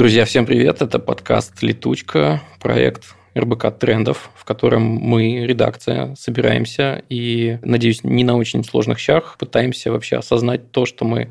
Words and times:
Друзья, 0.00 0.24
всем 0.24 0.46
привет! 0.46 0.80
Это 0.80 0.98
подкаст 0.98 1.62
«Летучка», 1.62 2.40
проект 2.58 3.14
РБК 3.36 3.66
трендов, 3.78 4.30
в 4.34 4.46
котором 4.46 4.82
мы, 4.82 5.44
редакция, 5.44 6.14
собираемся 6.14 7.04
и, 7.10 7.58
надеюсь, 7.60 8.02
не 8.02 8.24
на 8.24 8.38
очень 8.38 8.64
сложных 8.64 8.98
щах 8.98 9.36
пытаемся 9.38 9.92
вообще 9.92 10.16
осознать 10.16 10.72
то, 10.72 10.86
что 10.86 11.04
мы 11.04 11.28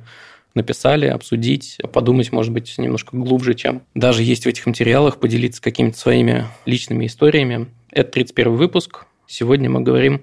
написали, 0.54 1.08
обсудить, 1.08 1.80
подумать, 1.92 2.32
может 2.32 2.54
быть, 2.54 2.78
немножко 2.78 3.18
глубже, 3.18 3.56
чем 3.56 3.82
даже 3.96 4.22
есть 4.22 4.46
в 4.46 4.48
этих 4.48 4.68
материалах, 4.68 5.18
поделиться 5.20 5.64
какими-то 5.64 5.98
своими 5.98 6.46
личными 6.68 7.08
историями. 7.08 7.70
Это 7.90 8.12
31 8.12 8.56
выпуск. 8.56 9.08
Сегодня 9.26 9.68
мы 9.72 9.82
говорим 9.82 10.22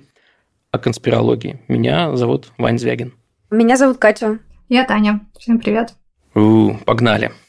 о 0.71 0.79
конспирологии. 0.79 1.59
Меня 1.67 2.15
зовут 2.15 2.53
Вань 2.59 2.79
Звягин. 2.79 3.13
Меня 3.51 3.77
зовут 3.77 3.99
Катя. 3.99 4.39
Я 4.69 4.85
Таня. 4.85 5.27
Всем 5.37 5.59
привет. 5.59 5.95
У, 6.37 6.75
погнали. 6.85 7.33
Э, 7.33 7.46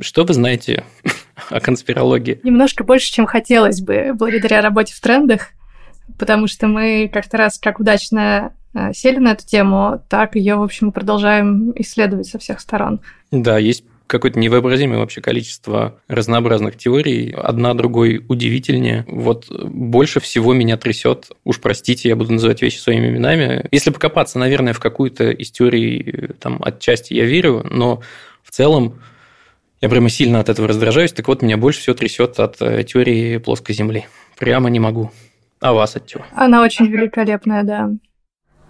что 0.00 0.24
вы 0.24 0.34
знаете 0.34 0.84
о 1.50 1.60
конспирологии? 1.60 2.40
Немножко 2.42 2.84
больше, 2.84 3.12
чем 3.12 3.26
хотелось 3.26 3.80
бы, 3.80 4.12
благодаря 4.14 4.60
работе 4.60 4.94
в 4.94 5.00
трендах, 5.00 5.48
потому 6.18 6.46
что 6.46 6.66
мы 6.66 7.10
как-то 7.12 7.36
раз 7.36 7.58
как 7.58 7.80
удачно 7.80 8.52
э, 8.74 8.92
сели 8.92 9.18
на 9.18 9.32
эту 9.32 9.46
тему, 9.46 10.02
так 10.08 10.36
ее, 10.36 10.56
в 10.56 10.62
общем, 10.62 10.92
продолжаем 10.92 11.72
исследовать 11.76 12.26
со 12.26 12.38
всех 12.38 12.60
сторон. 12.60 13.00
Да, 13.30 13.58
есть 13.58 13.84
какое-то 14.10 14.40
невообразимое 14.40 14.98
вообще 14.98 15.20
количество 15.20 16.00
разнообразных 16.08 16.76
теорий, 16.76 17.30
одна 17.30 17.74
другой 17.74 18.24
удивительнее. 18.28 19.04
Вот 19.06 19.46
больше 19.48 20.18
всего 20.18 20.52
меня 20.52 20.76
трясет, 20.76 21.30
уж 21.44 21.60
простите, 21.60 22.08
я 22.08 22.16
буду 22.16 22.32
называть 22.32 22.60
вещи 22.60 22.78
своими 22.78 23.08
именами. 23.08 23.66
Если 23.70 23.90
покопаться, 23.90 24.38
наверное, 24.38 24.72
в 24.72 24.80
какую-то 24.80 25.30
из 25.30 25.52
теорий, 25.52 26.30
там, 26.40 26.60
отчасти 26.60 27.14
я 27.14 27.24
верю, 27.24 27.64
но 27.70 28.02
в 28.42 28.50
целом 28.50 29.00
я 29.80 29.88
прямо 29.88 30.08
сильно 30.08 30.40
от 30.40 30.48
этого 30.48 30.68
раздражаюсь. 30.68 31.12
Так 31.12 31.28
вот, 31.28 31.42
меня 31.42 31.56
больше 31.56 31.80
всего 31.80 31.94
трясет 31.94 32.38
от 32.38 32.60
э, 32.60 32.84
теории 32.84 33.38
плоской 33.38 33.74
Земли. 33.74 34.06
Прямо 34.38 34.68
не 34.70 34.78
могу. 34.78 35.10
А 35.60 35.72
вас 35.72 35.96
от 35.96 36.06
чего? 36.06 36.24
Она 36.34 36.62
очень 36.62 36.86
великолепная, 36.86 37.62
да. 37.64 37.90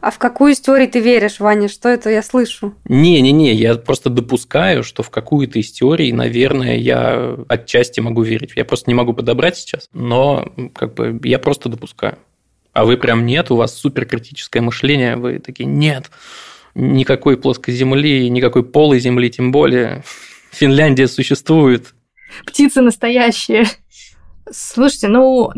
А 0.01 0.11
в 0.11 0.19
какую 0.19 0.55
историю 0.55 0.89
ты 0.89 1.01
веришь, 1.01 1.41
Ваня? 1.41 1.69
Что 1.69 1.89
это 1.89 2.09
я 2.09 2.23
слышу? 2.23 2.75
Не-не-не, 2.87 3.53
я 3.53 3.75
просто 3.75 4.09
допускаю, 4.09 4.83
что 4.83 5.03
в 5.03 5.11
какую-то 5.11 5.59
из 5.59 5.71
теорий, 5.73 6.11
наверное, 6.13 6.77
я 6.77 7.37
отчасти 7.49 8.01
могу 8.01 8.23
верить. 8.23 8.53
Я 8.57 8.65
просто 8.65 8.91
не 8.91 8.95
могу 8.95 9.13
подобрать 9.13 9.59
сейчас, 9.59 9.89
но 9.93 10.53
как 10.75 10.95
бы 10.95 11.21
я 11.25 11.39
просто 11.39 11.69
допускаю. 11.69 12.17
А 12.73 12.85
вы 12.85 12.97
прям 12.97 13.27
нет, 13.27 13.51
у 13.51 13.57
вас 13.57 13.75
суперкритическое 13.75 14.63
мышление, 14.63 15.17
вы 15.17 15.39
такие, 15.39 15.67
нет, 15.67 16.11
никакой 16.75 17.37
плоской 17.37 17.75
земли, 17.75 18.31
никакой 18.31 18.65
полой 18.65 19.01
земли, 19.01 19.29
тем 19.29 19.53
более. 19.53 20.03
Финляндия 20.53 21.09
существует. 21.09 21.95
Птицы 22.45 22.81
настоящие. 22.81 23.67
Слушайте, 24.53 25.09
ну, 25.09 25.51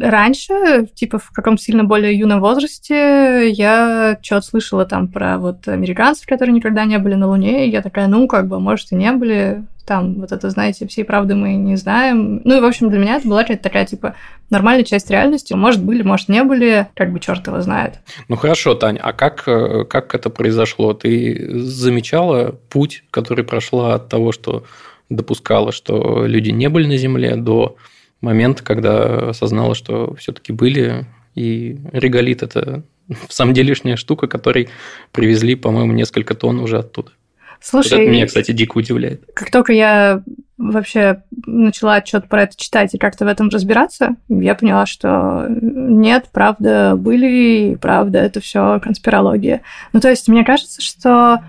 раньше, 0.00 0.86
типа, 0.94 1.18
в 1.18 1.30
каком 1.32 1.58
сильно 1.58 1.84
более 1.84 2.18
юном 2.18 2.40
возрасте, 2.40 3.50
я 3.50 4.18
что-то 4.22 4.46
слышала 4.46 4.86
там 4.86 5.08
про 5.08 5.38
вот 5.38 5.68
американцев, 5.68 6.26
которые 6.26 6.54
никогда 6.54 6.84
не 6.84 6.98
были 6.98 7.14
на 7.14 7.28
Луне, 7.28 7.66
и 7.66 7.70
я 7.70 7.82
такая, 7.82 8.06
ну, 8.06 8.26
как 8.28 8.48
бы, 8.48 8.58
может, 8.58 8.92
и 8.92 8.94
не 8.94 9.12
были, 9.12 9.64
там, 9.84 10.14
вот 10.14 10.32
это, 10.32 10.48
знаете, 10.48 10.86
всей 10.86 11.04
правды 11.04 11.34
мы 11.34 11.54
не 11.54 11.76
знаем. 11.76 12.40
Ну, 12.44 12.56
и, 12.56 12.60
в 12.60 12.64
общем, 12.64 12.88
для 12.88 12.98
меня 12.98 13.16
это 13.16 13.28
была 13.28 13.42
какая-то 13.42 13.62
такая, 13.62 13.84
типа, 13.84 14.14
нормальная 14.48 14.84
часть 14.84 15.10
реальности. 15.10 15.54
Может, 15.54 15.82
были, 15.82 16.02
может, 16.02 16.28
не 16.28 16.42
были, 16.44 16.86
как 16.94 17.12
бы 17.12 17.20
черт 17.20 17.46
его 17.46 17.60
знает. 17.60 17.94
Ну, 18.28 18.36
хорошо, 18.36 18.74
Таня, 18.74 19.00
а 19.02 19.12
как, 19.12 19.46
э, 19.46 19.84
как 19.84 20.14
это 20.14 20.30
произошло? 20.30 20.94
Ты 20.94 21.58
замечала 21.58 22.54
путь, 22.70 23.04
который 23.10 23.44
прошла 23.44 23.94
от 23.94 24.08
того, 24.08 24.32
что 24.32 24.64
допускала, 25.10 25.72
что 25.72 26.24
люди 26.26 26.50
не 26.50 26.68
были 26.68 26.86
на 26.86 26.96
Земле, 26.96 27.36
до 27.36 27.76
момент, 28.22 28.62
когда 28.62 29.30
осознала, 29.30 29.74
что 29.74 30.14
все-таки 30.14 30.52
были, 30.52 31.04
и 31.34 31.78
реголит– 31.92 32.42
это 32.42 32.82
в 33.28 33.32
самом 33.32 33.54
деле 33.54 33.70
лишняя 33.70 33.96
штука, 33.96 34.26
которой 34.26 34.68
привезли, 35.10 35.54
по-моему, 35.54 35.92
несколько 35.92 36.34
тонн 36.34 36.60
уже 36.60 36.78
оттуда. 36.78 37.12
Слушай, 37.60 37.92
вот 37.92 38.00
это 38.00 38.10
меня, 38.10 38.26
кстати, 38.26 38.50
дико 38.50 38.78
удивляет. 38.78 39.22
Как 39.34 39.52
только 39.52 39.72
я 39.72 40.22
вообще 40.58 41.22
начала 41.46 41.96
отчет 41.96 42.28
про 42.28 42.42
это 42.42 42.56
читать 42.56 42.92
и 42.94 42.98
как-то 42.98 43.24
в 43.24 43.28
этом 43.28 43.50
разбираться, 43.50 44.16
я 44.28 44.56
поняла, 44.56 44.84
что 44.84 45.46
нет, 45.48 46.26
правда, 46.32 46.94
были, 46.96 47.72
и 47.72 47.76
правда, 47.76 48.18
это 48.18 48.40
все 48.40 48.80
конспирология. 48.80 49.62
Ну, 49.92 50.00
то 50.00 50.10
есть, 50.10 50.28
мне 50.28 50.44
кажется, 50.44 50.80
что 50.82 51.40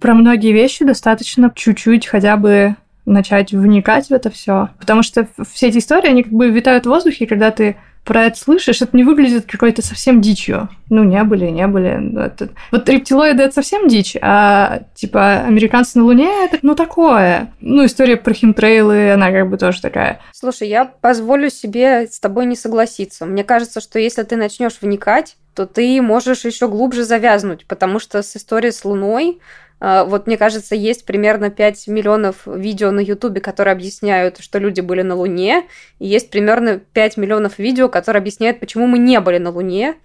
про 0.00 0.14
многие 0.14 0.52
вещи 0.52 0.84
достаточно 0.84 1.52
чуть-чуть 1.54 2.06
хотя 2.06 2.36
бы 2.36 2.76
начать 3.04 3.52
вникать 3.52 4.08
в 4.08 4.12
это 4.12 4.30
все. 4.30 4.70
Потому 4.78 5.02
что 5.02 5.28
все 5.52 5.68
эти 5.68 5.78
истории, 5.78 6.08
они 6.08 6.22
как 6.22 6.32
бы 6.32 6.50
витают 6.50 6.84
в 6.84 6.88
воздухе, 6.88 7.26
когда 7.26 7.50
ты 7.50 7.76
про 8.04 8.24
это 8.24 8.36
слышишь, 8.36 8.82
это 8.82 8.96
не 8.96 9.04
выглядит 9.04 9.46
какой-то 9.46 9.80
совсем 9.80 10.20
дичью. 10.20 10.68
Ну, 10.90 11.04
не 11.04 11.22
были, 11.22 11.46
не 11.46 11.66
были. 11.68 11.96
Ну, 12.00 12.20
это... 12.20 12.48
Вот 12.72 12.88
рептилоиды– 12.88 13.42
это 13.44 13.54
совсем 13.54 13.86
дичь, 13.86 14.16
а, 14.20 14.82
типа, 14.94 15.44
американцы 15.46 15.98
на 15.98 16.04
Луне– 16.04 16.28
это, 16.44 16.58
ну, 16.62 16.74
такое. 16.74 17.52
Ну, 17.60 17.84
история 17.84 18.16
про 18.16 18.34
химтрейлы, 18.34 19.12
она 19.12 19.30
как 19.30 19.48
бы 19.48 19.56
тоже 19.56 19.80
такая. 19.80 20.20
Слушай, 20.32 20.68
я 20.68 20.84
позволю 20.84 21.48
себе 21.48 22.08
с 22.08 22.18
тобой 22.18 22.46
не 22.46 22.56
согласиться. 22.56 23.24
Мне 23.24 23.44
кажется, 23.44 23.80
что 23.80 24.00
если 24.00 24.24
ты 24.24 24.34
начнешь 24.34 24.78
вникать, 24.80 25.36
то 25.54 25.66
ты 25.66 26.00
можешь 26.02 26.44
еще 26.44 26.66
глубже 26.66 27.04
завязнуть, 27.04 27.66
потому 27.66 28.00
что 28.00 28.22
с 28.22 28.36
историей 28.36 28.72
с 28.72 28.84
Луной 28.84 29.38
вот 29.82 30.28
мне 30.28 30.36
кажется, 30.36 30.76
есть 30.76 31.04
примерно 31.04 31.50
5 31.50 31.88
миллионов 31.88 32.46
видео 32.46 32.92
на 32.92 33.00
Ютубе, 33.00 33.40
которые 33.40 33.72
объясняют, 33.72 34.38
что 34.38 34.60
люди 34.60 34.80
были 34.80 35.02
на 35.02 35.16
Луне, 35.16 35.64
и 35.98 36.06
есть 36.06 36.30
примерно 36.30 36.78
5 36.78 37.16
миллионов 37.16 37.58
видео, 37.58 37.88
которые 37.88 38.20
объясняют, 38.20 38.60
почему 38.60 38.86
мы 38.86 38.98
не 38.98 39.18
были 39.18 39.38
на 39.38 39.50
Луне. 39.50 39.96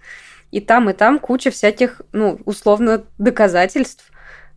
И 0.50 0.60
там, 0.60 0.90
и 0.90 0.94
там 0.94 1.18
куча 1.18 1.50
всяких, 1.50 2.00
ну, 2.12 2.40
условно, 2.44 3.04
доказательств 3.18 4.10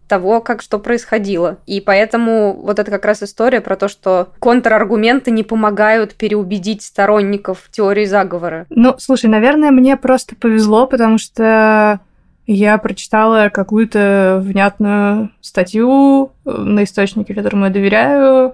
того, 0.08 0.42
как 0.42 0.62
что 0.62 0.80
происходило. 0.80 1.60
И 1.66 1.80
поэтому 1.80 2.54
вот 2.54 2.80
это 2.80 2.90
как 2.92 3.06
раз 3.06 3.24
история 3.24 3.62
про 3.62 3.78
то, 3.78 3.88
что 3.88 4.34
контраргументы 4.40 5.32
не 5.32 5.44
помогают 5.44 6.16
переубедить 6.16 6.82
сторонников 6.82 7.70
теории 7.72 8.06
заговора. 8.06 8.66
Ну, 8.70 8.96
слушай, 8.98 9.28
наверное, 9.28 9.72
мне 9.72 9.96
просто 9.96 10.36
повезло, 10.36 10.88
потому 10.88 11.18
что 11.18 12.02
я 12.48 12.78
прочитала 12.78 13.50
какую-то 13.50 14.40
внятную 14.44 15.32
статью 15.42 16.32
э, 16.46 16.52
на 16.52 16.84
источнике, 16.84 17.34
которому 17.34 17.66
я 17.66 17.72
доверяю, 17.72 18.54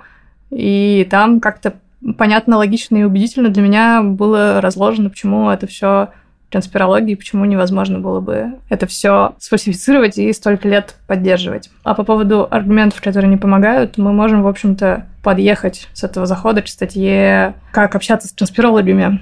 и 0.50 1.08
там 1.10 1.40
как-то 1.40 1.76
понятно, 2.18 2.58
логично 2.58 2.98
и 2.98 3.04
убедительно 3.04 3.50
для 3.50 3.64
меня 3.64 4.02
было 4.02 4.62
разложено, 4.62 5.10
почему 5.10 5.50
это 5.50 5.68
все 5.68 6.10
конспирологии, 6.50 7.16
почему 7.16 7.44
невозможно 7.44 8.00
было 8.00 8.22
бы 8.22 8.54
это 8.70 8.88
все 8.88 9.36
сфальсифицировать 9.38 10.18
и 10.18 10.32
столько 10.32 10.70
лет 10.70 10.96
поддерживать. 11.06 11.70
А 11.84 11.94
по 11.94 12.04
поводу 12.04 12.48
аргументов, 12.50 13.02
которые 13.02 13.30
не 13.30 13.38
помогают, 13.38 13.98
мы 13.98 14.14
можем, 14.14 14.44
в 14.44 14.48
общем-то, 14.48 15.08
подъехать 15.24 15.90
с 15.94 16.04
этого 16.04 16.26
захода 16.26 16.62
к 16.62 16.70
статье 16.70 17.56
«Как 17.72 17.96
общаться 17.96 18.30
с 18.30 18.32
конспирологами». 18.32 19.20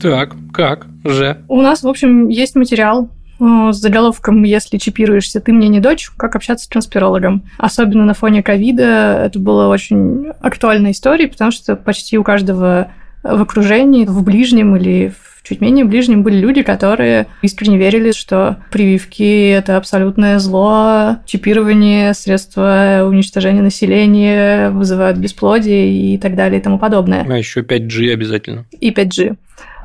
Так, 0.00 0.34
как 0.52 0.86
же? 1.04 1.38
У 1.48 1.60
нас, 1.60 1.82
в 1.82 1.88
общем, 1.88 2.28
есть 2.28 2.54
материал 2.54 3.10
э, 3.40 3.70
с 3.72 3.76
заголовком 3.76 4.42
«Если 4.44 4.78
чипируешься, 4.78 5.40
ты 5.40 5.52
мне 5.52 5.68
не 5.68 5.80
дочь. 5.80 6.10
Как 6.16 6.36
общаться 6.36 6.66
с 6.66 6.68
конспирологом». 6.68 7.42
Особенно 7.58 8.04
на 8.04 8.14
фоне 8.14 8.42
ковида 8.42 9.24
это 9.26 9.38
была 9.38 9.68
очень 9.68 10.28
актуальная 10.40 10.92
история, 10.92 11.28
потому 11.28 11.50
что 11.50 11.76
почти 11.76 12.18
у 12.18 12.22
каждого 12.22 12.92
в 13.22 13.42
окружении, 13.42 14.04
в 14.04 14.22
ближнем 14.22 14.76
или 14.76 15.08
в 15.08 15.28
чуть 15.48 15.60
менее 15.60 15.84
ближнем 15.84 16.22
были 16.22 16.36
люди, 16.36 16.62
которые 16.62 17.26
искренне 17.42 17.78
верили, 17.78 18.12
что 18.12 18.58
прививки– 18.70 19.48
это 19.50 19.76
абсолютное 19.78 20.38
зло, 20.38 21.16
чипирование, 21.24 22.12
средства 22.12 23.06
уничтожения 23.08 23.62
населения 23.62 24.70
вызывают 24.70 25.16
бесплодие 25.16 26.14
и 26.14 26.18
так 26.18 26.36
далее 26.36 26.60
и 26.60 26.62
тому 26.62 26.78
подобное. 26.78 27.26
А 27.26 27.38
еще 27.38 27.60
5G 27.60 28.12
обязательно. 28.12 28.66
И 28.78 28.90
5G. 28.90 29.36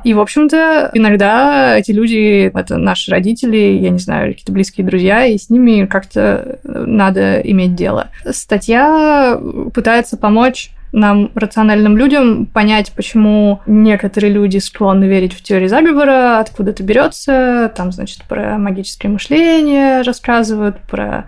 И, 0.04 0.12
в 0.12 0.20
общем-то, 0.20 0.90
иногда 0.92 1.78
эти 1.78 1.90
люди, 1.90 2.52
это 2.54 2.76
наши 2.76 3.10
родители, 3.10 3.56
я 3.56 3.90
не 3.90 3.98
знаю, 3.98 4.32
какие-то 4.32 4.52
близкие 4.52 4.86
друзья, 4.86 5.24
и 5.26 5.38
с 5.38 5.50
ними 5.50 5.86
как-то 5.86 6.58
надо 6.62 7.40
иметь 7.40 7.74
дело. 7.74 8.08
Статья 8.30 9.40
пытается 9.72 10.16
помочь 10.16 10.70
нам, 10.92 11.30
рациональным 11.34 11.96
людям, 11.96 12.46
понять, 12.46 12.92
почему 12.94 13.60
некоторые 13.66 14.32
люди 14.32 14.58
склонны 14.58 15.04
верить 15.06 15.32
в 15.32 15.42
теории 15.42 15.66
заговора, 15.66 16.38
откуда 16.38 16.70
это 16.70 16.82
берется. 16.84 17.72
Там, 17.76 17.90
значит, 17.90 18.22
про 18.28 18.58
магическое 18.58 19.08
мышление 19.08 20.02
рассказывают, 20.02 20.78
про 20.88 21.24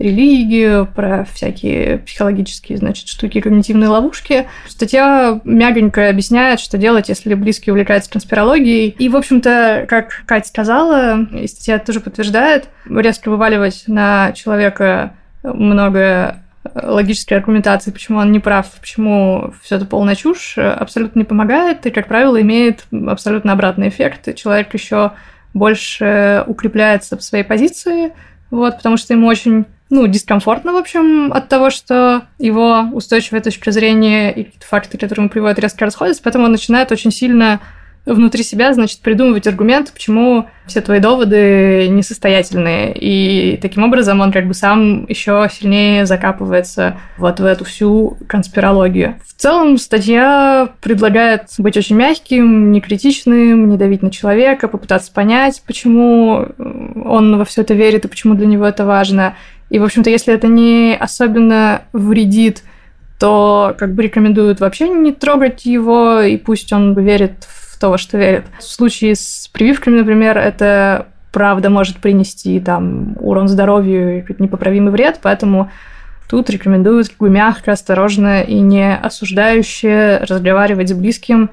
религию, 0.00 0.88
про 0.92 1.24
всякие 1.24 1.98
психологические, 1.98 2.78
значит, 2.78 3.06
штуки, 3.06 3.40
когнитивные 3.40 3.88
ловушки. 3.88 4.46
Статья 4.66 5.40
мягонько 5.44 6.08
объясняет, 6.08 6.58
что 6.58 6.78
делать, 6.78 7.10
если 7.10 7.34
близкий 7.34 7.70
увлекается 7.70 8.10
конспирологией. 8.10 8.88
И, 8.98 9.08
в 9.10 9.16
общем-то, 9.16 9.84
как 9.88 10.22
Катя 10.26 10.48
сказала, 10.48 11.22
и 11.24 11.46
статья 11.46 11.78
тоже 11.78 12.00
подтверждает, 12.00 12.68
резко 12.86 13.28
вываливать 13.28 13.84
на 13.86 14.32
человека 14.32 15.12
много 15.42 16.42
логической 16.74 17.38
аргументации, 17.38 17.90
почему 17.90 18.18
он 18.18 18.32
не 18.32 18.38
прав, 18.38 18.70
почему 18.80 19.52
все 19.62 19.76
это 19.76 19.84
полная 19.84 20.14
чушь, 20.14 20.56
абсолютно 20.56 21.20
не 21.20 21.24
помогает 21.24 21.84
и, 21.86 21.90
как 21.90 22.06
правило, 22.08 22.40
имеет 22.40 22.86
абсолютно 23.06 23.52
обратный 23.52 23.88
эффект. 23.88 24.34
Человек 24.34 24.72
еще 24.74 25.12
больше 25.52 26.44
укрепляется 26.46 27.16
в 27.16 27.22
своей 27.22 27.44
позиции, 27.44 28.12
вот, 28.50 28.76
потому 28.76 28.96
что 28.96 29.12
ему 29.14 29.26
очень 29.26 29.66
ну, 29.90 30.06
дискомфортно, 30.06 30.72
в 30.72 30.76
общем, 30.76 31.32
от 31.32 31.48
того, 31.48 31.70
что 31.70 32.22
его 32.38 32.86
устойчивая 32.92 33.40
точка 33.40 33.72
зрения 33.72 34.32
и 34.32 34.48
факты, 34.60 34.96
которые 34.96 35.24
ему 35.24 35.30
приводят, 35.30 35.58
резко 35.58 35.84
расходятся, 35.84 36.22
поэтому 36.22 36.44
он 36.46 36.52
начинает 36.52 36.92
очень 36.92 37.10
сильно 37.10 37.60
внутри 38.06 38.42
себя, 38.42 38.72
значит, 38.72 39.00
придумывать 39.00 39.46
аргументы, 39.46 39.92
почему 39.92 40.48
все 40.66 40.80
твои 40.80 41.00
доводы 41.00 41.88
несостоятельные. 41.90 42.94
И 42.96 43.58
таким 43.60 43.84
образом 43.84 44.20
он 44.20 44.32
как 44.32 44.46
бы 44.46 44.54
сам 44.54 45.04
еще 45.06 45.48
сильнее 45.52 46.06
закапывается 46.06 46.96
вот 47.18 47.40
в 47.40 47.44
эту 47.44 47.64
всю 47.64 48.16
конспирологию. 48.26 49.16
В 49.26 49.38
целом 49.40 49.76
статья 49.76 50.70
предлагает 50.80 51.48
быть 51.58 51.76
очень 51.76 51.96
мягким, 51.96 52.72
некритичным, 52.72 53.68
не 53.68 53.76
давить 53.76 54.02
на 54.02 54.10
человека, 54.10 54.68
попытаться 54.68 55.12
понять, 55.12 55.62
почему 55.66 56.46
он 56.58 57.36
во 57.36 57.44
все 57.44 57.62
это 57.62 57.74
верит 57.74 58.04
и 58.04 58.08
почему 58.08 58.34
для 58.34 58.46
него 58.46 58.64
это 58.64 58.86
важно. 58.86 59.36
И, 59.70 59.78
в 59.78 59.84
общем-то, 59.84 60.10
если 60.10 60.34
это 60.34 60.48
не 60.48 60.96
особенно 60.98 61.82
вредит 61.92 62.62
то 63.20 63.76
как 63.78 63.94
бы 63.94 64.02
рекомендуют 64.02 64.60
вообще 64.60 64.88
не 64.88 65.12
трогать 65.12 65.66
его, 65.66 66.22
и 66.22 66.38
пусть 66.38 66.72
он 66.72 66.98
верит 66.98 67.46
в 67.46 67.78
то, 67.78 67.90
во 67.90 67.98
что 67.98 68.16
верят. 68.16 68.46
В 68.58 68.64
случае 68.64 69.14
с 69.14 69.48
прививками, 69.52 69.98
например, 69.98 70.38
это 70.38 71.06
правда 71.30 71.68
может 71.68 71.98
принести 71.98 72.58
там 72.60 73.16
урон 73.20 73.46
здоровью 73.46 74.24
и 74.26 74.42
непоправимый 74.42 74.90
вред, 74.90 75.20
поэтому 75.22 75.70
тут 76.30 76.48
рекомендуют 76.48 77.10
как 77.10 77.18
бы 77.18 77.28
мягко, 77.28 77.72
осторожно 77.72 78.40
и 78.40 78.58
не 78.60 78.96
осуждающе 78.96 80.24
разговаривать 80.26 80.88
с 80.88 80.94
близким 80.94 81.50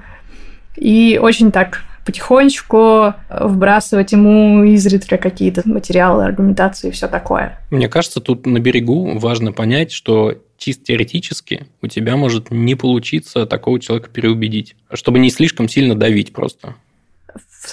и 0.77 1.19
очень 1.21 1.51
так 1.51 1.81
потихонечку 2.07 3.15
вбрасывать 3.29 4.13
ему 4.13 4.63
изредка 4.63 5.17
какие-то 5.17 5.61
материалы, 5.65 6.23
аргументации 6.23 6.87
и 6.87 6.91
все 6.91 7.09
такое. 7.09 7.59
Мне 7.69 7.89
кажется, 7.89 8.21
тут 8.21 8.45
на 8.45 8.59
берегу 8.59 9.19
важно 9.19 9.51
понять, 9.51 9.91
что 9.91 10.35
чисто 10.57 10.85
теоретически 10.85 11.67
у 11.81 11.87
тебя 11.87 12.15
может 12.15 12.49
не 12.49 12.75
получиться 12.75 13.45
такого 13.45 13.81
человека 13.81 14.09
переубедить, 14.09 14.77
чтобы 14.93 15.19
не 15.19 15.29
слишком 15.29 15.67
сильно 15.67 15.95
давить 15.95 16.31
просто. 16.31 16.75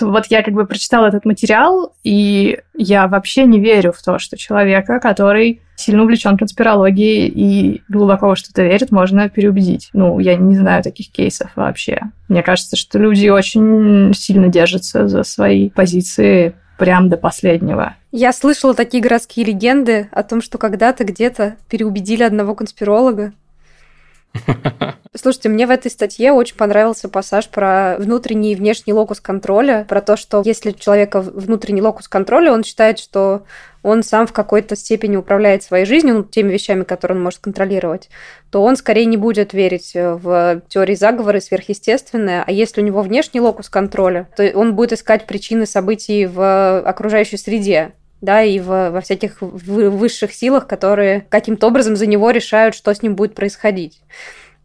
Вот 0.01 0.27
я 0.27 0.43
как 0.43 0.55
бы 0.55 0.67
прочитала 0.67 1.07
этот 1.07 1.25
материал, 1.25 1.95
и 2.03 2.59
я 2.75 3.07
вообще 3.09 3.45
не 3.45 3.61
верю 3.61 3.93
в 3.93 4.03
то, 4.03 4.19
что 4.19 4.37
человека, 4.37 5.01
который 5.01 5.61
сильно 5.77 6.03
увлечен 6.03 6.37
конспирологией 6.37 7.29
и 7.29 7.83
глубоко 7.89 8.29
во 8.29 8.37
что-то 8.37 8.63
верит, 8.63 8.91
можно 8.91 9.29
переубедить. 9.29 9.91
Ну, 9.93 10.19
я 10.19 10.37
не 10.37 10.57
знаю 10.57 10.83
таких 10.83 11.11
кейсов 11.11 11.51
вообще. 11.57 12.01
Мне 12.29 12.43
кажется, 12.43 12.77
что 12.77 12.99
люди 12.99 13.29
очень 13.29 14.13
сильно 14.15 14.49
держатся 14.49 15.09
за 15.09 15.23
свои 15.25 15.71
позиции 15.71 16.55
прям 16.79 17.09
до 17.09 17.17
последнего. 17.17 17.95
Я 18.11 18.33
слышала 18.33 18.75
такие 18.75 19.03
городские 19.03 19.47
легенды 19.47 20.09
о 20.13 20.23
том, 20.23 20.41
что 20.41 20.59
когда-то 20.59 21.05
где-то 21.05 21.57
переубедили 21.69 22.23
одного 22.23 22.55
конспиролога. 22.55 23.33
Слушайте, 25.17 25.49
мне 25.49 25.67
в 25.67 25.71
этой 25.71 25.91
статье 25.91 26.33
очень 26.33 26.57
понравился 26.57 27.09
пассаж 27.09 27.49
про 27.49 27.97
внутренний 27.99 28.53
и 28.53 28.57
внешний 28.57 28.93
локус 28.93 29.21
контроля, 29.21 29.87
про 29.89 30.01
то, 30.01 30.17
что 30.17 30.43
если 30.45 30.71
у 30.71 30.75
человека 30.75 31.21
внутренний 31.21 31.83
локус 31.83 32.09
контроля, 32.09 32.53
он 32.53 32.65
считает, 32.65 32.99
что 32.99 33.45
он 33.83 34.03
сам 34.03 34.27
в 34.27 34.33
какой-то 34.33 34.77
степени 34.77 35.17
управляет 35.17 35.63
своей 35.63 35.85
жизнью, 35.85 36.15
ну, 36.15 36.25
теми 36.25 36.53
вещами, 36.53 36.85
которые 36.85 37.17
он 37.17 37.23
может 37.23 37.41
контролировать, 37.41 38.09
то 38.51 38.63
он 38.63 38.77
скорее 38.77 39.05
не 39.05 39.17
будет 39.17 39.53
верить 39.53 39.93
в 39.95 40.63
теории 40.69 40.95
заговора 40.95 41.39
сверхъестественное, 41.41 42.43
а 42.47 42.51
если 42.51 42.81
у 42.81 42.85
него 42.85 43.03
внешний 43.03 43.41
локус 43.41 43.69
контроля, 43.69 44.29
то 44.37 44.51
он 44.55 44.75
будет 44.75 44.95
искать 44.95 45.27
причины 45.27 45.67
событий 45.67 46.27
в 46.27 46.81
окружающей 46.81 47.37
среде, 47.37 47.93
да, 48.25 48.43
и 48.43 48.59
в, 48.59 48.91
во 48.91 49.01
всяких 49.01 49.41
высших 49.41 50.33
силах, 50.33 50.67
которые 50.67 51.27
каким-то 51.29 51.67
образом 51.67 51.97
за 51.97 52.07
него 52.07 52.31
решают, 52.31 52.75
что 52.75 52.93
с 52.93 53.03
ним 53.03 53.15
будет 53.15 53.35
происходить. 53.35 54.01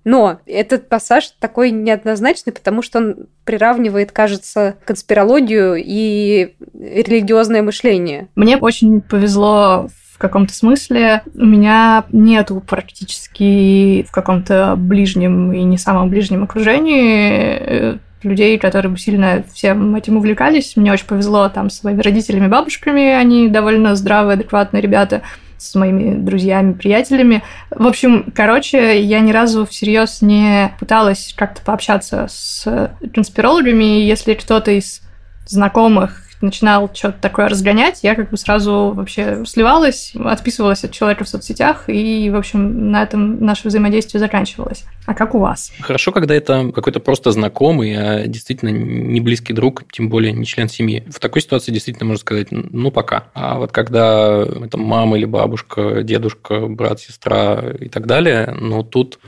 Но 0.06 0.40
этот 0.46 0.88
пассаж 0.90 1.34
такой 1.40 1.72
неоднозначный, 1.72 2.54
потому 2.54 2.82
что 2.82 3.00
он 3.00 3.16
приравнивает, 3.44 4.12
кажется, 4.12 4.76
конспирологию 4.86 5.76
и 5.76 6.56
религиозное 6.74 7.62
мышление. 7.62 8.30
Мне 8.36 8.58
очень 8.58 9.02
повезло 9.02 9.90
в 10.14 10.18
каком-то 10.18 10.54
смысле. 10.54 11.24
У 11.36 11.46
меня 11.46 12.06
нету 12.12 12.62
практически 12.66 14.04
в 14.04 14.12
каком-то 14.12 14.76
ближнем 14.78 15.54
и 15.54 15.64
не 15.64 15.78
самом 15.78 16.10
ближнем 16.10 16.44
окружении 16.44 17.58
э, 17.60 17.98
людей, 18.24 18.57
которые 18.57 18.92
бы 18.92 18.98
сильно 18.98 19.44
всем 19.54 19.95
этим 19.95 20.18
увлекались. 20.18 20.75
Мне 20.75 20.92
очень 20.92 21.07
повезло 21.07 21.50
там 21.50 21.69
с 21.69 21.80
своими 21.80 22.01
родителями, 22.01 22.48
бабушками, 22.48 23.12
они 23.12 23.48
довольно 23.48 23.95
здравые, 23.95 24.33
адекватные 24.33 24.81
ребята 24.81 25.21
с 25.57 25.75
моими 25.75 26.16
друзьями, 26.16 26.74
приятелями. 26.74 27.44
В 27.69 27.86
общем, 27.86 28.31
короче, 28.33 29.01
я 29.01 29.19
ни 29.19 29.31
разу 29.31 29.66
всерьез 29.66 30.21
не 30.21 30.71
пыталась 30.80 31.33
как-то 31.38 31.62
пообщаться 31.62 32.27
с 32.30 32.92
конспирологами. 33.13 34.01
Если 34.01 34.33
кто-то 34.33 34.71
из 34.71 35.01
знакомых 35.45 36.29
начинал 36.42 36.90
что-то 36.94 37.20
такое 37.20 37.50
разгонять, 37.50 38.00
я 38.04 38.16
как 38.16 38.30
бы 38.30 38.38
сразу 38.38 38.94
вообще 38.96 39.44
сливалась, 39.46 40.14
отписывалась 40.16 40.84
от 40.84 40.92
человека 40.92 41.24
в 41.24 41.30
соцсетях, 41.30 41.86
и, 41.88 42.30
в 42.30 42.36
общем, 42.36 42.92
на 42.92 43.04
этом 43.04 43.44
наше 43.44 43.68
взаимодействие 43.68 44.20
заканчивалось. 44.20 44.86
А 45.06 45.14
как 45.14 45.36
у 45.36 45.40
вас? 45.40 45.72
Хорошо, 45.80 46.12
когда 46.12 46.36
это 46.36 46.72
какой-то 46.74 47.00
просто 47.00 47.32
знакомый, 47.32 47.96
а 47.96 48.28
действительно 48.28 48.70
не 48.70 49.20
близкий 49.22 49.54
друг, 49.54 49.84
тем 49.92 50.10
более 50.10 50.32
не 50.32 50.46
член 50.46 50.70
семьи. 50.70 51.04
В 51.10 51.20
такой 51.20 51.42
ситуации 51.42 51.72
действительно 51.72 52.06
можно 52.06 52.22
сказать, 52.22 52.48
ну, 52.52 52.92
пока. 52.92 53.26
А 53.34 53.58
вот 53.58 53.72
когда 53.72 54.44
это 54.44 54.78
мама 54.78 55.18
или 55.18 55.26
бабушка, 55.26 56.04
дедушка, 56.04 56.68
брат, 56.68 57.00
сестра 57.00 57.62
и 57.80 57.90
так 57.90 58.06
далее, 58.06 58.56
ну, 58.60 58.84
тут... 58.84 59.20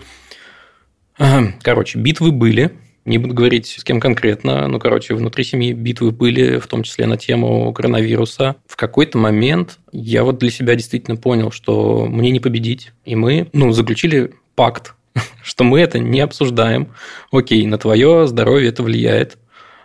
Короче, 1.61 1.99
битвы 1.99 2.31
были, 2.31 2.71
не 3.05 3.17
буду 3.17 3.33
говорить, 3.33 3.67
с 3.67 3.83
кем 3.83 3.99
конкретно, 3.99 4.67
но, 4.67 4.79
короче, 4.79 5.15
внутри 5.15 5.43
семьи 5.43 5.73
битвы 5.73 6.11
были, 6.11 6.59
в 6.59 6.67
том 6.67 6.83
числе 6.83 7.07
на 7.07 7.17
тему 7.17 7.73
коронавируса. 7.73 8.55
В 8.67 8.75
какой-то 8.75 9.17
момент 9.17 9.79
я 9.91 10.23
вот 10.23 10.37
для 10.37 10.51
себя 10.51 10.75
действительно 10.75 11.17
понял, 11.17 11.51
что 11.51 12.05
мне 12.05 12.29
не 12.31 12.39
победить, 12.39 12.91
и 13.05 13.15
мы, 13.15 13.47
ну, 13.53 13.71
заключили 13.71 14.33
пакт, 14.55 14.95
что 15.43 15.63
мы 15.63 15.79
это 15.79 15.99
не 15.99 16.19
обсуждаем. 16.19 16.89
Окей, 17.31 17.65
на 17.65 17.77
твое 17.77 18.27
здоровье 18.27 18.69
это 18.69 18.83
влияет. 18.83 19.37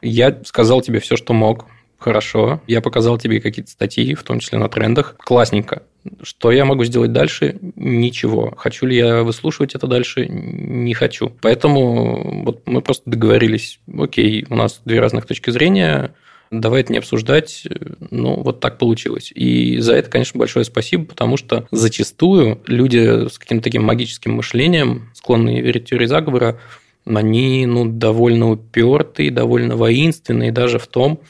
Я 0.02 0.38
сказал 0.44 0.82
тебе 0.82 1.00
все, 1.00 1.16
что 1.16 1.32
мог. 1.32 1.66
Хорошо. 2.06 2.60
Я 2.68 2.80
показал 2.80 3.18
тебе 3.18 3.40
какие-то 3.40 3.68
статьи, 3.72 4.14
в 4.14 4.22
том 4.22 4.38
числе 4.38 4.58
на 4.58 4.68
трендах. 4.68 5.16
Классненько. 5.18 5.82
Что 6.22 6.52
я 6.52 6.64
могу 6.64 6.84
сделать 6.84 7.10
дальше? 7.10 7.58
Ничего. 7.75 8.54
Хочу 8.56 8.86
ли 8.86 8.96
я 8.96 9.25
выслушивать 9.25 9.75
это 9.75 9.88
дальше? 9.88 10.25
Не 10.28 10.94
хочу. 10.94 11.32
Поэтому 11.42 12.44
вот 12.44 12.62
мы 12.68 12.80
просто 12.80 13.10
договорились, 13.10 13.80
окей, 13.98 14.46
у 14.48 14.54
нас 14.54 14.82
две 14.84 15.00
разных 15.00 15.26
точки 15.26 15.50
зрения, 15.50 16.14
давай 16.52 16.82
это 16.82 16.92
не 16.92 17.00
обсуждать, 17.00 17.64
ну, 18.12 18.40
вот 18.40 18.60
так 18.60 18.78
получилось. 18.78 19.32
И 19.34 19.78
за 19.80 19.94
это, 19.94 20.08
конечно, 20.08 20.38
большое 20.38 20.64
спасибо, 20.64 21.06
потому 21.06 21.36
что 21.36 21.66
зачастую 21.72 22.62
люди 22.68 23.28
с 23.28 23.36
каким-то 23.36 23.64
таким 23.64 23.82
магическим 23.82 24.34
мышлением, 24.34 25.10
склонные 25.12 25.60
верить 25.60 25.86
теории 25.86 26.06
заговора, 26.06 26.60
они 27.04 27.66
ну, 27.66 27.84
довольно 27.84 28.52
упертые, 28.52 29.32
довольно 29.32 29.75
воинственные 29.75 30.52
даже 30.52 30.78
в 30.78 30.86
том, 30.86 31.20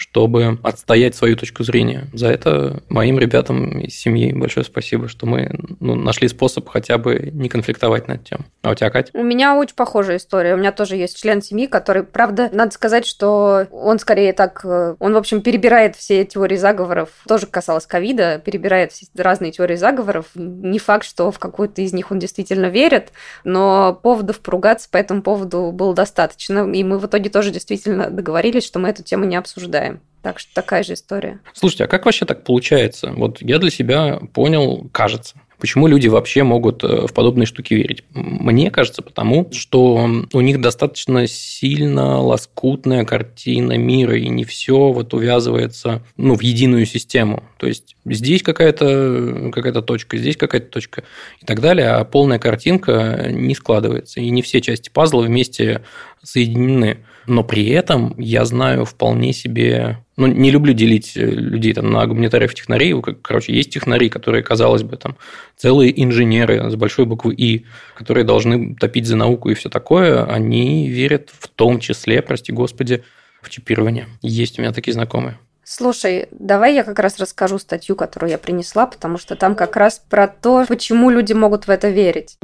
чтобы 0.00 0.58
отстоять 0.62 1.14
свою 1.14 1.36
точку 1.36 1.62
зрения. 1.62 2.08
За 2.14 2.28
это 2.28 2.82
моим 2.88 3.18
ребятам 3.18 3.80
из 3.80 3.94
семьи 3.94 4.32
большое 4.32 4.64
спасибо, 4.64 5.08
что 5.08 5.26
мы 5.26 5.50
ну, 5.78 5.94
нашли 5.94 6.26
способ 6.26 6.68
хотя 6.68 6.96
бы 6.96 7.30
не 7.32 7.50
конфликтовать 7.50 8.08
над 8.08 8.24
тем. 8.24 8.46
А 8.62 8.70
у 8.70 8.74
тебя, 8.74 8.88
Катя? 8.88 9.10
У 9.12 9.22
меня 9.22 9.56
очень 9.56 9.74
похожая 9.74 10.16
история. 10.16 10.54
У 10.54 10.56
меня 10.56 10.72
тоже 10.72 10.96
есть 10.96 11.20
член 11.20 11.42
семьи, 11.42 11.66
который, 11.66 12.02
правда, 12.02 12.48
надо 12.50 12.72
сказать, 12.72 13.04
что 13.04 13.66
он 13.70 13.98
скорее 13.98 14.32
так... 14.32 14.64
Э, 14.64 14.96
он, 14.98 15.12
в 15.12 15.16
общем, 15.18 15.42
перебирает 15.42 15.96
все 15.96 16.24
теории 16.24 16.56
заговоров. 16.56 17.10
Тоже 17.28 17.46
касалось 17.46 17.84
ковида, 17.84 18.40
перебирает 18.42 18.92
все 18.92 19.06
разные 19.16 19.52
теории 19.52 19.76
заговоров. 19.76 20.26
Не 20.34 20.78
факт, 20.78 21.04
что 21.04 21.30
в 21.30 21.38
какую-то 21.38 21.82
из 21.82 21.92
них 21.92 22.10
он 22.10 22.18
действительно 22.18 22.66
верит, 22.66 23.12
но 23.44 23.98
поводов 24.02 24.40
поругаться 24.40 24.88
по 24.90 24.96
этому 24.96 25.20
поводу 25.20 25.72
было 25.72 25.94
достаточно. 25.94 26.70
И 26.72 26.82
мы 26.84 26.98
в 26.98 27.04
итоге 27.04 27.28
тоже 27.28 27.50
действительно 27.50 28.08
договорились, 28.08 28.64
что 28.64 28.78
мы 28.78 28.88
эту 28.88 29.02
тему 29.02 29.26
не 29.26 29.36
обсуждаем. 29.36 29.89
Так 30.22 30.38
что 30.38 30.52
такая 30.54 30.82
же 30.82 30.94
история. 30.94 31.40
Слушайте, 31.54 31.84
а 31.84 31.86
как 31.86 32.04
вообще 32.04 32.26
так 32.26 32.44
получается? 32.44 33.12
Вот 33.16 33.40
я 33.40 33.58
для 33.58 33.70
себя 33.70 34.20
понял, 34.32 34.88
кажется, 34.92 35.36
Почему 35.60 35.86
люди 35.86 36.08
вообще 36.08 36.42
могут 36.42 36.82
э, 36.82 37.06
в 37.06 37.12
подобные 37.12 37.44
штуки 37.44 37.74
верить? 37.74 38.02
Мне 38.14 38.70
кажется, 38.70 39.02
потому 39.02 39.50
что 39.52 40.10
у 40.32 40.40
них 40.40 40.60
достаточно 40.60 41.26
сильно 41.26 42.18
лоскутная 42.18 43.04
картина 43.04 43.76
мира, 43.76 44.16
и 44.16 44.28
не 44.28 44.44
все 44.44 44.90
вот 44.90 45.12
увязывается 45.12 46.02
ну, 46.16 46.34
в 46.34 46.40
единую 46.40 46.86
систему. 46.86 47.44
То 47.58 47.66
есть 47.66 47.94
здесь 48.06 48.42
какая-то 48.42 49.50
какая 49.52 49.72
точка, 49.82 50.16
здесь 50.16 50.38
какая-то 50.38 50.68
точка 50.68 51.04
и 51.42 51.44
так 51.44 51.60
далее, 51.60 51.90
а 51.90 52.04
полная 52.04 52.38
картинка 52.38 53.26
не 53.30 53.54
складывается, 53.54 54.20
и 54.20 54.30
не 54.30 54.40
все 54.40 54.62
части 54.62 54.88
пазла 54.88 55.20
вместе 55.20 55.82
соединены. 56.22 57.04
Но 57.26 57.44
при 57.44 57.68
этом 57.68 58.14
я 58.18 58.44
знаю 58.46 58.86
вполне 58.86 59.32
себе... 59.34 59.98
Ну, 60.20 60.26
не 60.26 60.50
люблю 60.50 60.74
делить 60.74 61.16
э, 61.16 61.24
людей 61.24 61.72
там, 61.72 61.90
на 61.90 62.06
гуманитариев 62.06 62.54
технарей. 62.54 62.94
Короче, 63.22 63.54
есть 63.54 63.70
технари, 63.72 64.10
которые, 64.10 64.42
казалось 64.42 64.82
бы, 64.82 64.98
там 64.98 65.16
целые 65.56 65.90
инженеры 66.04 66.70
с 66.70 66.74
большой 66.76 67.06
буквы 67.06 67.34
«И», 67.34 67.64
которые 67.96 68.24
должны 68.24 68.74
топить 68.74 69.06
за 69.06 69.16
науку 69.16 69.48
и 69.48 69.54
все 69.54 69.70
такое, 69.70 70.24
они 70.26 70.90
верят 70.90 71.30
в 71.32 71.48
том 71.48 71.80
числе, 71.80 72.20
прости 72.20 72.52
господи, 72.52 73.02
в 73.40 73.48
чипирование. 73.48 74.08
Есть 74.20 74.58
у 74.58 74.62
меня 74.62 74.72
такие 74.74 74.92
знакомые. 74.92 75.38
Слушай, 75.64 76.28
давай 76.32 76.74
я 76.74 76.84
как 76.84 76.98
раз 76.98 77.18
расскажу 77.18 77.58
статью, 77.58 77.96
которую 77.96 78.30
я 78.30 78.36
принесла, 78.36 78.86
потому 78.86 79.16
что 79.16 79.36
там 79.36 79.54
как 79.54 79.74
раз 79.76 80.02
про 80.10 80.28
то, 80.28 80.66
почему 80.68 81.08
люди 81.08 81.32
могут 81.32 81.66
в 81.66 81.70
это 81.70 81.88
верить. 81.88 82.36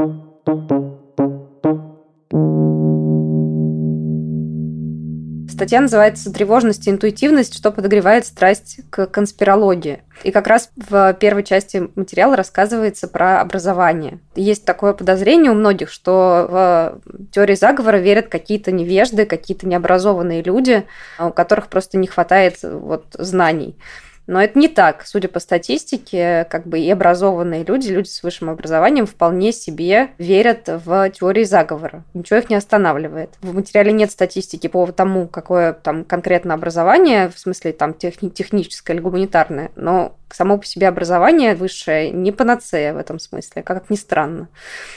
Статья 5.56 5.80
называется 5.80 6.30
«Тревожность 6.30 6.86
и 6.86 6.90
интуитивность. 6.90 7.56
Что 7.56 7.72
подогревает 7.72 8.26
страсть 8.26 8.80
к 8.90 9.06
конспирологии». 9.06 10.02
И 10.22 10.30
как 10.30 10.48
раз 10.48 10.70
в 10.76 11.14
первой 11.14 11.44
части 11.44 11.88
материала 11.94 12.36
рассказывается 12.36 13.08
про 13.08 13.40
образование. 13.40 14.18
Есть 14.34 14.66
такое 14.66 14.92
подозрение 14.92 15.50
у 15.50 15.54
многих, 15.54 15.90
что 15.90 16.46
в 16.50 17.00
теории 17.32 17.54
заговора 17.54 17.96
верят 17.96 18.28
какие-то 18.28 18.70
невежды, 18.70 19.24
какие-то 19.24 19.66
необразованные 19.66 20.42
люди, 20.42 20.84
у 21.18 21.30
которых 21.30 21.68
просто 21.68 21.96
не 21.96 22.06
хватает 22.06 22.58
вот, 22.62 23.06
знаний. 23.14 23.78
Но 24.26 24.42
это 24.42 24.58
не 24.58 24.68
так. 24.68 25.06
Судя 25.06 25.28
по 25.28 25.40
статистике, 25.40 26.46
как 26.50 26.66
бы 26.66 26.78
и 26.80 26.90
образованные 26.90 27.64
люди, 27.64 27.88
люди 27.88 28.08
с 28.08 28.22
высшим 28.22 28.50
образованием 28.50 29.06
вполне 29.06 29.52
себе 29.52 30.10
верят 30.18 30.68
в 30.68 31.10
теории 31.10 31.44
заговора. 31.44 32.04
Ничего 32.14 32.40
их 32.40 32.50
не 32.50 32.56
останавливает. 32.56 33.30
В 33.40 33.54
материале 33.54 33.92
нет 33.92 34.10
статистики 34.10 34.66
по 34.66 34.86
тому, 34.86 35.28
какое 35.28 35.72
там 35.72 36.04
конкретно 36.04 36.54
образование, 36.54 37.28
в 37.28 37.38
смысле 37.38 37.72
там 37.72 37.94
техни- 37.94 38.30
техническое 38.30 38.94
или 38.94 39.00
гуманитарное, 39.00 39.70
но 39.76 40.16
само 40.30 40.58
по 40.58 40.66
себе 40.66 40.88
образование 40.88 41.54
высшее 41.54 42.10
не 42.10 42.32
панацея 42.32 42.92
в 42.92 42.98
этом 42.98 43.18
смысле, 43.18 43.62
как 43.62 43.88
ни 43.90 43.96
странно. 43.96 44.48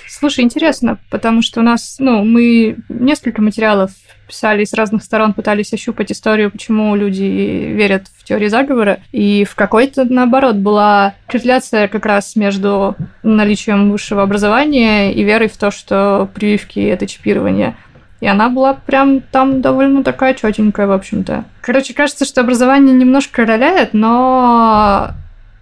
Слушай, 0.07 0.43
интересно, 0.43 1.00
потому 1.09 1.41
что 1.41 1.59
у 1.59 1.63
нас, 1.63 1.98
ну, 2.00 2.24
мы 2.24 2.77
несколько 2.89 3.41
материалов 3.41 3.91
писали 4.27 4.63
с 4.63 4.74
разных 4.74 5.03
сторон, 5.03 5.33
пытались 5.33 5.74
ощупать 5.74 6.12
историю, 6.12 6.51
почему 6.51 6.95
люди 6.95 7.24
верят 7.24 8.07
в 8.17 8.24
теории 8.24 8.48
заговора. 8.48 9.00
И 9.12 9.43
в 9.43 9.55
какой-то, 9.55 10.05
наоборот, 10.05 10.55
была 10.55 11.15
корреляция 11.27 11.88
как 11.88 12.05
раз 12.05 12.36
между 12.36 12.95
наличием 13.24 13.91
высшего 13.91 14.21
образования 14.21 15.12
и 15.12 15.24
верой 15.24 15.50
в 15.50 15.57
то, 15.57 15.71
что 15.71 16.29
прививки– 16.33 16.79
это 16.79 17.07
чипирование. 17.07 17.75
И 18.22 18.28
она 18.28 18.50
была 18.50 18.74
прям 18.74 19.22
там 19.22 19.62
довольно 19.62 20.04
такая 20.04 20.34
четенькая, 20.34 20.88
в 20.88 20.92
общем-то. 20.92 21.46
Короче, 21.62 21.94
кажется, 21.94 22.26
что 22.26 22.42
образование 22.42 22.94
немножко 22.94 23.46
роляет, 23.46 23.94
но 23.94 25.12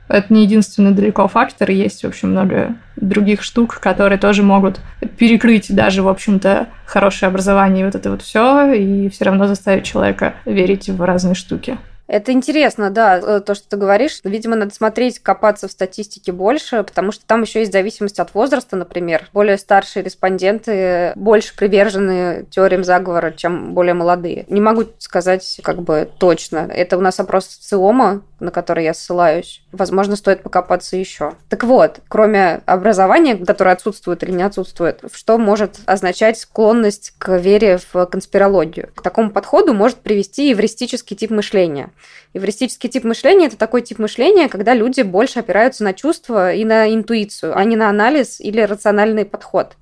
это 0.07 0.33
не 0.33 0.43
единственный 0.43 0.91
далеко 0.91 1.27
фактор, 1.27 1.69
есть, 1.69 2.03
в 2.03 2.07
общем, 2.07 2.31
много 2.31 2.75
других 2.95 3.43
штук, 3.43 3.79
которые 3.79 4.17
тоже 4.17 4.41
могут 4.41 4.79
перекрыть 5.17 5.73
даже, 5.73 6.01
в 6.01 6.07
общем-то, 6.07 6.67
хорошее 6.85 7.27
образование 7.27 7.81
и 7.81 7.85
вот 7.85 7.95
это 7.95 8.09
вот 8.09 8.21
все, 8.21 8.71
и 8.73 9.09
все 9.09 9.25
равно 9.25 9.47
заставить 9.47 9.85
человека 9.85 10.35
верить 10.45 10.89
в 10.89 11.01
разные 11.01 11.35
штуки. 11.35 11.77
Это 12.07 12.31
интересно, 12.31 12.89
да, 12.89 13.17
э, 13.17 13.41
то, 13.41 13.53
что 13.53 13.69
ты 13.69 13.77
говоришь. 13.77 14.21
Видимо, 14.23 14.55
надо 14.55 14.73
смотреть, 14.73 15.19
копаться 15.19 15.67
в 15.67 15.71
статистике 15.71 16.31
больше, 16.31 16.83
потому 16.83 17.11
что 17.11 17.25
там 17.25 17.41
еще 17.41 17.59
есть 17.59 17.73
зависимость 17.73 18.19
от 18.19 18.33
возраста, 18.33 18.75
например. 18.77 19.29
Более 19.33 19.57
старшие 19.57 20.03
респонденты 20.03 21.11
больше 21.15 21.55
привержены 21.55 22.45
теориям 22.49 22.83
заговора, 22.83 23.31
чем 23.31 23.73
более 23.73 23.93
молодые. 23.93 24.45
Не 24.47 24.61
могу 24.61 24.85
сказать 24.99 25.59
как 25.63 25.81
бы 25.81 26.09
точно. 26.17 26.69
Это 26.73 26.97
у 26.97 27.01
нас 27.01 27.19
опрос 27.19 27.45
ЦИОМа, 27.45 28.23
на 28.39 28.51
который 28.51 28.83
я 28.83 28.93
ссылаюсь. 28.93 29.63
Возможно, 29.71 30.15
стоит 30.15 30.43
покопаться 30.43 30.97
еще. 30.97 31.33
Так 31.49 31.63
вот, 31.63 31.99
кроме 32.07 32.61
образования, 32.65 33.35
которое 33.35 33.71
отсутствует 33.71 34.23
или 34.23 34.31
не 34.31 34.43
отсутствует, 34.43 35.01
что 35.13 35.37
может 35.37 35.79
означать 35.85 36.37
склонность 36.37 37.13
к 37.17 37.37
вере 37.37 37.79
в 37.91 38.05
конспирологию? 38.05 38.89
К 38.95 39.01
такому 39.01 39.31
подходу 39.31 39.73
может 39.73 39.97
привести 39.97 40.51
эвристический 40.51 41.15
тип 41.15 41.31
мышления. 41.31 41.91
Эвристический 42.33 42.89
тип 42.89 43.03
мышления– 43.03 43.45
это 43.47 43.57
такой 43.57 43.81
тип 43.81 43.99
мышления, 43.99 44.49
когда 44.49 44.73
люди 44.73 45.01
больше 45.01 45.39
опираются 45.39 45.83
на 45.83 45.93
чувства 45.93 46.53
и 46.53 46.63
на 46.65 46.93
интуицию, 46.93 47.57
а 47.57 47.63
не 47.63 47.75
на 47.75 47.89
анализ 47.89 48.39
или 48.39 48.61
рациональный 48.61 49.25
подход. 49.25 49.75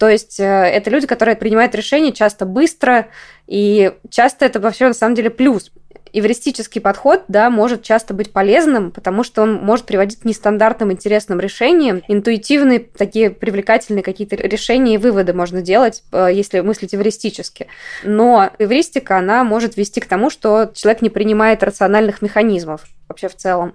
То 0.00 0.08
есть 0.08 0.40
э, 0.40 0.44
это 0.44 0.88
люди, 0.88 1.06
которые 1.06 1.36
принимают 1.36 1.74
решения 1.74 2.10
часто 2.10 2.46
быстро, 2.46 3.08
и 3.46 3.92
часто 4.08 4.46
это 4.46 4.58
вообще 4.58 4.86
на 4.86 4.94
самом 4.94 5.14
деле 5.14 5.28
плюс, 5.28 5.70
эвристический 6.12 6.80
подход, 6.80 7.24
да, 7.28 7.50
может 7.50 7.82
часто 7.82 8.14
быть 8.14 8.32
полезным, 8.32 8.90
потому 8.90 9.24
что 9.24 9.42
он 9.42 9.54
может 9.54 9.86
приводить 9.86 10.20
к 10.20 10.24
нестандартным 10.24 10.92
интересным 10.92 11.40
решениям. 11.40 12.02
Интуитивные, 12.08 12.80
такие 12.80 13.30
привлекательные 13.30 14.02
какие-то 14.02 14.36
решения 14.36 14.94
и 14.94 14.98
выводы 14.98 15.32
можно 15.32 15.62
делать, 15.62 16.02
э, 16.12 16.28
если 16.32 16.60
мыслить 16.60 16.94
эвристически. 16.94 17.66
Но 18.04 18.50
эвристика, 18.58 19.18
она 19.18 19.44
может 19.44 19.76
вести 19.76 20.00
к 20.00 20.06
тому, 20.06 20.30
что 20.30 20.70
человек 20.74 21.02
не 21.02 21.10
принимает 21.10 21.62
рациональных 21.62 22.22
механизмов 22.22 22.86
вообще 23.08 23.28
в 23.28 23.36
целом. 23.36 23.74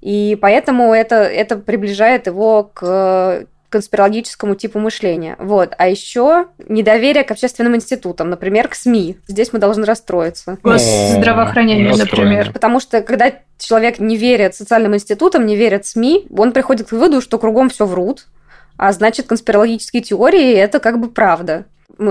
И 0.00 0.36
поэтому 0.40 0.92
это, 0.92 1.16
это 1.16 1.56
приближает 1.56 2.26
его 2.26 2.64
к 2.64 3.46
конспирологическому 3.72 4.54
типу 4.54 4.78
мышления. 4.78 5.36
Вот. 5.38 5.74
А 5.78 5.88
еще 5.88 6.46
недоверие 6.68 7.24
к 7.24 7.30
общественным 7.30 7.74
институтам, 7.74 8.30
например, 8.30 8.68
к 8.68 8.74
СМИ. 8.74 9.16
Здесь 9.26 9.52
мы 9.52 9.58
должны 9.58 9.84
расстроиться. 9.84 10.58
Госздравоохранение, 10.62 11.94
например. 11.96 12.52
Потому 12.52 12.78
что 12.78 13.02
когда 13.02 13.32
человек 13.58 13.98
не 13.98 14.16
верит 14.16 14.54
социальным 14.54 14.94
институтам, 14.94 15.46
не 15.46 15.56
верит 15.56 15.86
СМИ, 15.86 16.26
он 16.36 16.52
приходит 16.52 16.88
к 16.88 16.92
выводу, 16.92 17.20
что 17.20 17.38
кругом 17.38 17.70
все 17.70 17.86
врут, 17.86 18.26
а 18.76 18.92
значит, 18.92 19.26
конспирологические 19.26 20.02
теории– 20.02 20.52
это 20.54 20.80
как 20.80 20.98
бы 20.98 21.10
правда 21.10 21.66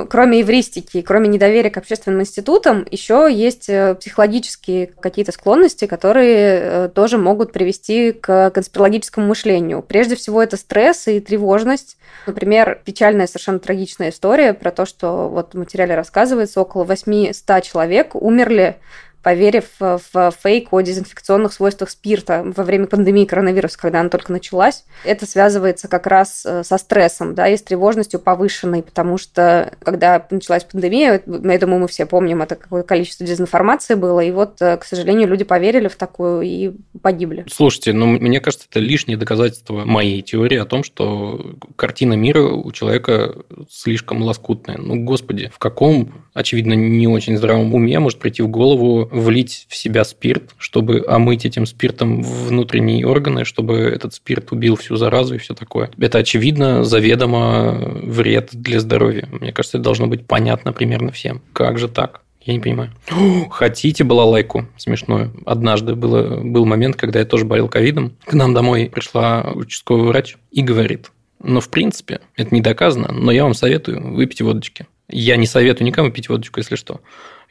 кроме 0.09 0.41
эвристики, 0.41 1.01
кроме 1.01 1.27
недоверия 1.27 1.69
к 1.69 1.77
общественным 1.77 2.21
институтам, 2.21 2.85
еще 2.89 3.27
есть 3.31 3.69
э, 3.69 3.95
психологические 3.95 4.87
какие-то 4.87 5.31
склонности, 5.31 5.85
которые 5.85 6.59
э, 6.61 6.89
тоже 6.93 7.17
могут 7.17 7.51
привести 7.51 8.11
к 8.11 8.51
конспирологическому 8.51 9.27
мышлению. 9.27 9.81
Прежде 9.81 10.15
всего, 10.15 10.41
это 10.41 10.57
стресс 10.57 11.07
и 11.07 11.19
тревожность. 11.19 11.97
Например, 12.27 12.81
печальная, 12.83 13.27
совершенно 13.27 13.59
трагичная 13.59 14.09
история 14.09 14.53
про 14.53 14.71
то, 14.71 14.85
что 14.85 15.29
вот 15.29 15.53
в 15.53 15.57
материале 15.57 15.95
рассказывается, 15.95 16.61
около 16.61 16.83
800 16.83 17.63
человек 17.63 18.15
умерли 18.15 18.77
поверив 19.23 19.65
в 19.79 20.31
фейк 20.41 20.71
о 20.71 20.81
дезинфекционных 20.81 21.53
свойствах 21.53 21.89
спирта 21.89 22.43
во 22.45 22.63
время 22.63 22.87
пандемии 22.87 23.25
коронавируса, 23.25 23.77
когда 23.77 23.99
она 23.99 24.09
только 24.09 24.31
началась. 24.31 24.83
Это 25.03 25.25
связывается 25.25 25.87
как 25.87 26.07
раз 26.07 26.43
э, 26.45 26.63
со 26.63 26.77
стрессом, 26.77 27.35
да, 27.35 27.47
и 27.47 27.57
с 27.57 27.61
тревожностью 27.61 28.19
повышенной, 28.19 28.83
потому 28.83 29.17
что 29.17 29.73
когда 29.83 30.25
началась 30.29 30.63
пандемия, 30.63 31.21
я 31.25 31.59
думаю, 31.59 31.81
мы 31.81 31.87
все 31.87 32.05
помним, 32.05 32.41
это 32.41 32.55
какое 32.55 32.83
количество 32.83 33.25
дезинформации 33.25 33.95
было, 33.95 34.19
и 34.19 34.31
вот, 34.31 34.61
э, 34.61 34.77
к 34.77 34.83
сожалению, 34.83 35.27
люди 35.27 35.43
поверили 35.43 35.87
в 35.87 35.95
такую 35.95 36.41
и 36.41 36.71
погибли. 37.01 37.45
Слушайте, 37.49 37.93
ну, 37.93 38.07
мне 38.07 38.39
кажется, 38.39 38.67
это 38.69 38.79
лишнее 38.79 39.17
доказательство 39.17 39.85
моей 39.85 40.21
теории 40.21 40.57
о 40.57 40.65
том, 40.65 40.83
что 40.83 41.55
картина 41.75 42.13
мира 42.13 42.41
у 42.41 42.71
человека 42.71 43.35
слишком 43.69 44.21
лоскутная. 44.23 44.77
Ну, 44.77 45.03
господи, 45.03 45.51
в 45.53 45.59
каком, 45.59 46.25
очевидно, 46.33 46.73
не 46.73 47.07
очень 47.07 47.37
здравом 47.37 47.73
уме 47.73 47.99
может 47.99 48.19
прийти 48.19 48.41
в 48.41 48.47
голову 48.47 49.09
влить 49.11 49.67
в 49.69 49.75
себя 49.75 50.03
спирт, 50.03 50.55
чтобы 50.57 51.03
омыть 51.07 51.45
этим 51.45 51.65
спиртом 51.65 52.21
внутренние 52.21 53.05
органы, 53.05 53.45
чтобы 53.45 53.75
этот 53.75 54.13
спирт 54.13 54.51
убил 54.51 54.75
всю 54.75 54.95
заразу 54.95 55.35
и 55.35 55.37
все 55.37 55.53
такое. 55.53 55.91
Это, 55.99 56.19
очевидно, 56.19 56.83
заведомо 56.83 57.77
вред 58.03 58.49
для 58.53 58.79
здоровья. 58.79 59.27
Мне 59.31 59.51
кажется, 59.51 59.77
это 59.77 59.83
должно 59.83 60.07
быть 60.07 60.25
понятно 60.25 60.73
примерно 60.73 61.11
всем. 61.11 61.41
Как 61.53 61.77
же 61.77 61.87
так? 61.87 62.21
Я 62.43 62.53
не 62.53 62.59
понимаю. 62.59 62.91
Хотите 63.51 64.03
балалайку 64.03 64.67
смешную? 64.77 65.31
Однажды 65.45 65.95
было, 65.95 66.41
был 66.41 66.65
момент, 66.65 66.95
когда 66.95 67.19
я 67.19 67.25
тоже 67.25 67.45
болел 67.45 67.67
ковидом. 67.67 68.17
К 68.25 68.33
нам 68.33 68.53
домой 68.53 68.89
пришла 68.91 69.51
участковый 69.53 70.07
врач 70.07 70.37
и 70.51 70.61
говорит, 70.61 71.11
но 71.43 71.59
в 71.61 71.69
принципе 71.69 72.21
это 72.35 72.53
не 72.53 72.61
доказано, 72.61 73.11
но 73.11 73.31
я 73.31 73.43
вам 73.43 73.53
советую 73.53 74.15
выпить 74.15 74.41
водочки. 74.41 74.87
Я 75.07 75.35
не 75.35 75.45
советую 75.45 75.85
никому 75.85 76.09
пить 76.09 76.29
водочку, 76.29 76.59
если 76.59 76.75
что. 76.75 77.01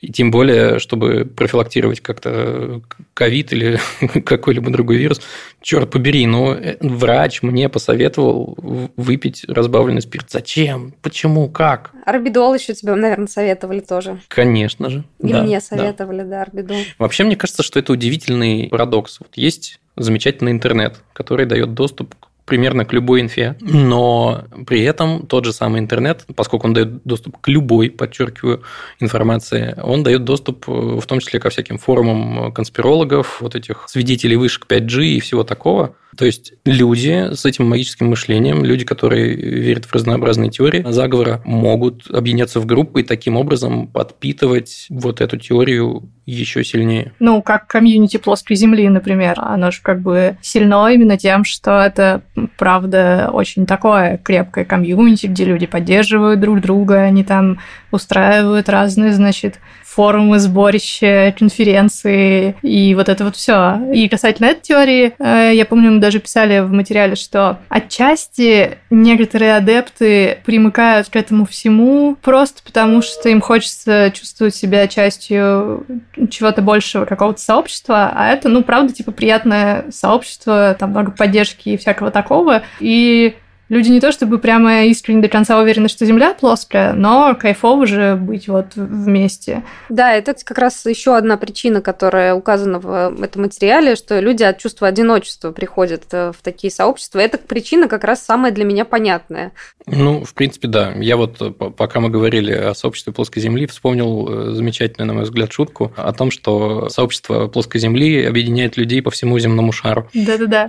И 0.01 0.11
тем 0.11 0.31
более, 0.31 0.79
чтобы 0.79 1.25
профилактировать 1.25 2.01
как-то 2.01 2.81
ковид 3.13 3.53
или 3.53 3.79
какой-либо 4.25 4.71
другой 4.71 4.97
вирус. 4.97 5.21
Черт 5.61 5.91
побери, 5.91 6.27
но 6.27 6.55
э, 6.55 6.77
врач 6.81 7.43
мне 7.43 7.69
посоветовал 7.69 8.57
выпить 8.97 9.45
разбавленный 9.47 10.01
спирт. 10.01 10.31
Зачем? 10.31 10.95
Почему? 11.03 11.49
Как? 11.49 11.91
Арбидол 12.07 12.55
еще 12.55 12.73
тебе, 12.73 12.95
наверное, 12.95 13.27
советовали 13.27 13.81
тоже. 13.81 14.21
Конечно 14.29 14.89
же. 14.89 15.05
И 15.23 15.29
да, 15.33 15.43
мне 15.43 15.61
советовали, 15.61 16.23
да, 16.23 16.29
да 16.29 16.43
арбидол. 16.43 16.79
Вообще, 16.99 17.25
мне 17.25 17.37
кажется, 17.37 17.63
что 17.63 17.79
это 17.79 17.93
удивительный 17.93 18.69
парадокс. 18.71 19.21
Вот 19.21 19.31
есть 19.35 19.81
замечательный 19.97 20.53
интернет, 20.53 21.03
который 21.13 21.45
дает 21.45 21.75
доступ 21.75 22.15
к 22.15 22.30
примерно 22.51 22.85
к 22.85 22.93
любой 22.93 23.21
инфе, 23.21 23.57
но 23.61 24.45
при 24.67 24.83
этом 24.83 25.25
тот 25.27 25.45
же 25.45 25.53
самый 25.53 25.81
интернет, 25.81 26.27
поскольку 26.35 26.67
он 26.67 26.75
дает 26.75 27.05
доступ 27.05 27.41
к 27.41 27.47
любой, 27.47 27.91
подчеркиваю, 27.91 28.63
информации, 28.99 29.77
он 29.81 30.03
дает 30.03 30.25
доступ 30.25 30.69
э, 30.69 30.73
в 30.73 31.07
том 31.07 31.21
числе 31.21 31.39
ко 31.39 31.49
всяким 31.49 31.79
форумам 31.79 32.53
конспирологов, 32.53 33.41
вот 33.41 33.55
этих 33.55 33.85
свидетелей 33.89 34.35
вышек 34.35 34.67
5G 34.69 35.05
и 35.05 35.21
всего 35.21 35.45
такого. 35.45 35.95
То 36.17 36.27
есть 36.27 36.55
люди 36.65 37.33
с 37.35 37.45
этим 37.45 37.69
магическим 37.69 38.09
мышлением, 38.09 38.65
люди, 38.65 38.85
которые 38.85 39.35
верят 39.35 39.85
в 39.85 39.95
разнообразные 39.95 40.51
теории 40.51 40.85
заговора, 40.91 41.41
могут 41.45 42.11
объединяться 42.11 42.61
в 42.61 42.67
группы 42.67 43.01
и 43.01 43.05
таким 43.05 43.37
образом 43.37 43.87
подпитывать 43.87 44.87
вот 44.91 45.21
эту 45.21 45.37
теорию 45.37 46.11
еще 46.27 46.65
сильнее. 46.65 47.13
Ну, 47.21 47.43
как 47.43 47.67
комьюнити 47.67 48.17
плоской 48.17 48.57
земли, 48.57 48.89
например. 48.89 49.35
Оно 49.39 49.71
же 49.71 49.81
как 49.83 50.01
бы 50.01 50.37
сильно 50.43 50.89
именно 50.93 51.17
тем, 51.17 51.45
что 51.45 51.81
это, 51.81 52.23
правда, 52.49 53.31
очень 53.33 53.67
такое 53.67 54.19
крепкое 54.19 54.65
комьюнити, 54.65 55.27
где 55.27 55.45
люди 55.45 55.67
поддерживают 55.67 56.41
друг 56.41 56.61
друга, 56.61 57.03
они 57.03 57.25
там 57.25 57.59
устраивают 57.91 58.69
разные, 58.69 59.13
значит, 59.13 59.59
форумы, 59.91 60.39
сборища, 60.39 61.35
конференции 61.37 62.55
и 62.63 62.95
вот 62.95 63.09
это 63.09 63.25
вот 63.25 63.37
все. 63.37 63.81
И 63.93 64.09
касательно 64.09 64.47
этой 64.47 64.63
теории, 64.63 65.15
э, 65.19 65.51
я 65.55 65.65
помню, 65.65 65.91
мы 65.91 66.01
даже 66.01 66.21
писали 66.21 66.61
в 66.61 66.73
материале, 66.73 67.17
что 67.17 67.59
отчасти 67.69 68.79
некоторые 68.91 69.57
адепты 69.57 70.39
примыкают 70.45 71.09
к 71.09 71.17
этому 71.17 71.45
всему 71.45 72.17
просто 72.23 72.63
потому, 72.63 73.03
что 73.03 73.29
им 73.29 73.41
хочется 73.41 74.13
чувствовать 74.15 74.55
себя 74.55 74.87
частью 74.87 75.85
чего-то 76.31 76.63
большего, 76.63 77.05
какого-то 77.05 77.41
сообщества, 77.41 78.13
а 78.15 78.29
это, 78.29 78.49
ну, 78.49 78.63
правда, 78.63 78.93
типа 78.93 79.11
приятное 79.11 79.87
сообщество, 79.91 80.77
там 80.79 80.91
много 80.91 81.11
поддержки 81.11 81.71
и 81.71 81.77
всякого 81.77 82.11
такого. 82.11 82.63
И 82.79 83.35
люди 83.71 83.89
не 83.89 84.01
то 84.01 84.13
чтобы 84.13 84.39
прямо 84.39 84.85
искренне 84.85 85.23
до 85.23 85.29
конца 85.29 85.59
уверены, 85.59 85.89
что 85.89 86.05
Земля 86.05 86.35
плоская, 86.35 86.93
но 86.93 87.35
кайфово 87.35 87.87
же 87.87 88.17
быть 88.17 88.49
вот 88.49 88.75
вместе. 88.75 89.63
Да, 89.89 90.13
это 90.13 90.35
как 90.45 90.59
раз 90.59 90.85
еще 90.85 91.17
одна 91.17 91.39
причина, 91.39 91.81
которая 91.81 92.35
указана 92.35 92.79
в 92.79 93.23
этом 93.23 93.43
материале, 93.43 93.97
что 93.97 94.21
люди 94.21 94.43
от 94.43 94.59
чувства 94.59 94.89
одиночества 94.89 95.53
приходят 95.53 96.03
э, 96.13 96.33
в 96.37 96.43
такие 96.43 96.71
сообщества. 96.71 97.21
Эта 97.21 97.39
причина 97.39 97.89
как 97.89 98.05
раз 98.05 98.23
самая 98.23 98.53
для 98.53 98.65
меня 98.65 98.85
понятная. 98.85 99.53
Ну, 99.87 100.25
в 100.25 100.35
принципе, 100.35 100.69
да. 100.69 100.93
Я 100.97 101.17
вот, 101.17 101.41
э, 101.41 101.51
пока 101.51 102.01
мы 102.01 102.11
говорили 102.11 102.53
о 102.53 102.75
сообществе 102.75 103.13
плоской 103.13 103.41
Земли, 103.41 103.67
вспомнил 103.67 104.29
э, 104.29 104.51
замечательную, 104.53 105.07
на 105.07 105.15
мой 105.15 105.23
взгляд, 105.23 105.53
шутку 105.53 105.93
о 105.97 106.13
том, 106.13 106.31
что 106.31 106.89
сообщество 106.89 107.47
плоской 107.47 107.81
Земли 107.81 108.25
объединяет 108.25 108.77
людей 108.77 109.01
по 109.01 109.11
всему 109.11 109.39
земному 109.39 109.71
шару. 109.71 110.09
Да-да-да. 110.13 110.67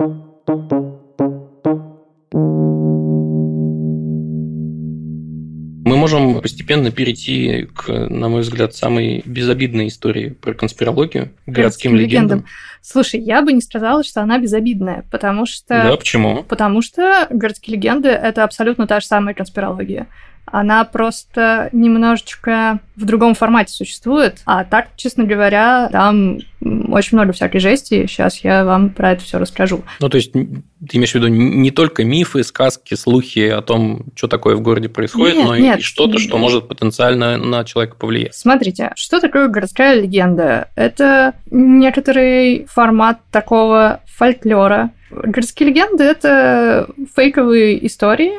Можем 6.01 6.41
постепенно 6.41 6.91
перейти 6.91 7.67
к, 7.73 7.87
на 7.87 8.27
мой 8.27 8.41
взгляд, 8.41 8.75
самой 8.75 9.21
безобидной 9.25 9.87
истории 9.87 10.29
про 10.29 10.53
конспирологию, 10.53 11.31
городским, 11.45 11.53
городским 11.53 11.95
легендам. 11.95 12.39
легендам. 12.39 12.45
Слушай, 12.81 13.19
я 13.19 13.43
бы 13.43 13.53
не 13.53 13.61
сказала, 13.61 14.03
что 14.03 14.21
она 14.21 14.39
безобидная, 14.39 15.05
потому 15.11 15.45
что... 15.45 15.83
Да, 15.83 15.95
почему? 15.95 16.43
Потому 16.43 16.81
что 16.81 17.27
городские 17.29 17.77
легенды— 17.77 18.09
это 18.09 18.43
абсолютно 18.43 18.87
та 18.87 18.99
же 18.99 19.05
самая 19.05 19.35
конспирология 19.35 20.07
она 20.45 20.83
просто 20.83 21.69
немножечко 21.71 22.79
в 22.95 23.05
другом 23.05 23.35
формате 23.35 23.73
существует. 23.73 24.41
А 24.45 24.63
так, 24.63 24.89
честно 24.95 25.23
говоря, 25.23 25.89
там 25.91 26.39
очень 26.61 27.17
много 27.17 27.31
всякой 27.31 27.59
жести. 27.59 28.05
Сейчас 28.05 28.43
я 28.43 28.65
вам 28.65 28.89
про 28.89 29.11
это 29.13 29.23
все 29.23 29.39
расскажу. 29.39 29.83
Ну, 29.99 30.09
то 30.09 30.17
есть, 30.17 30.33
ты 30.33 30.97
имеешь 30.97 31.11
в 31.11 31.15
виду 31.15 31.27
не 31.27 31.71
только 31.71 32.03
мифы, 32.03 32.43
сказки, 32.43 32.95
слухи 32.95 33.47
о 33.47 33.61
том, 33.61 34.05
что 34.15 34.27
такое 34.27 34.55
в 34.55 34.61
городе 34.61 34.89
происходит, 34.89 35.37
нет, 35.37 35.47
но 35.47 35.55
нет, 35.55 35.79
и 35.79 35.81
что-то, 35.81 36.19
что 36.19 36.37
может 36.37 36.67
потенциально 36.67 37.37
на 37.37 37.63
человека 37.63 37.95
повлиять. 37.95 38.35
Смотрите, 38.35 38.91
что 38.95 39.19
такое 39.19 39.47
городская 39.47 39.99
легенда? 40.01 40.69
Это 40.75 41.33
некоторый 41.49 42.65
формат 42.65 43.19
такого 43.31 44.01
фольклора. 44.07 44.91
Городские 45.09 45.69
легенды– 45.69 46.03
это 46.05 46.87
фейковые 47.15 47.85
истории, 47.85 48.33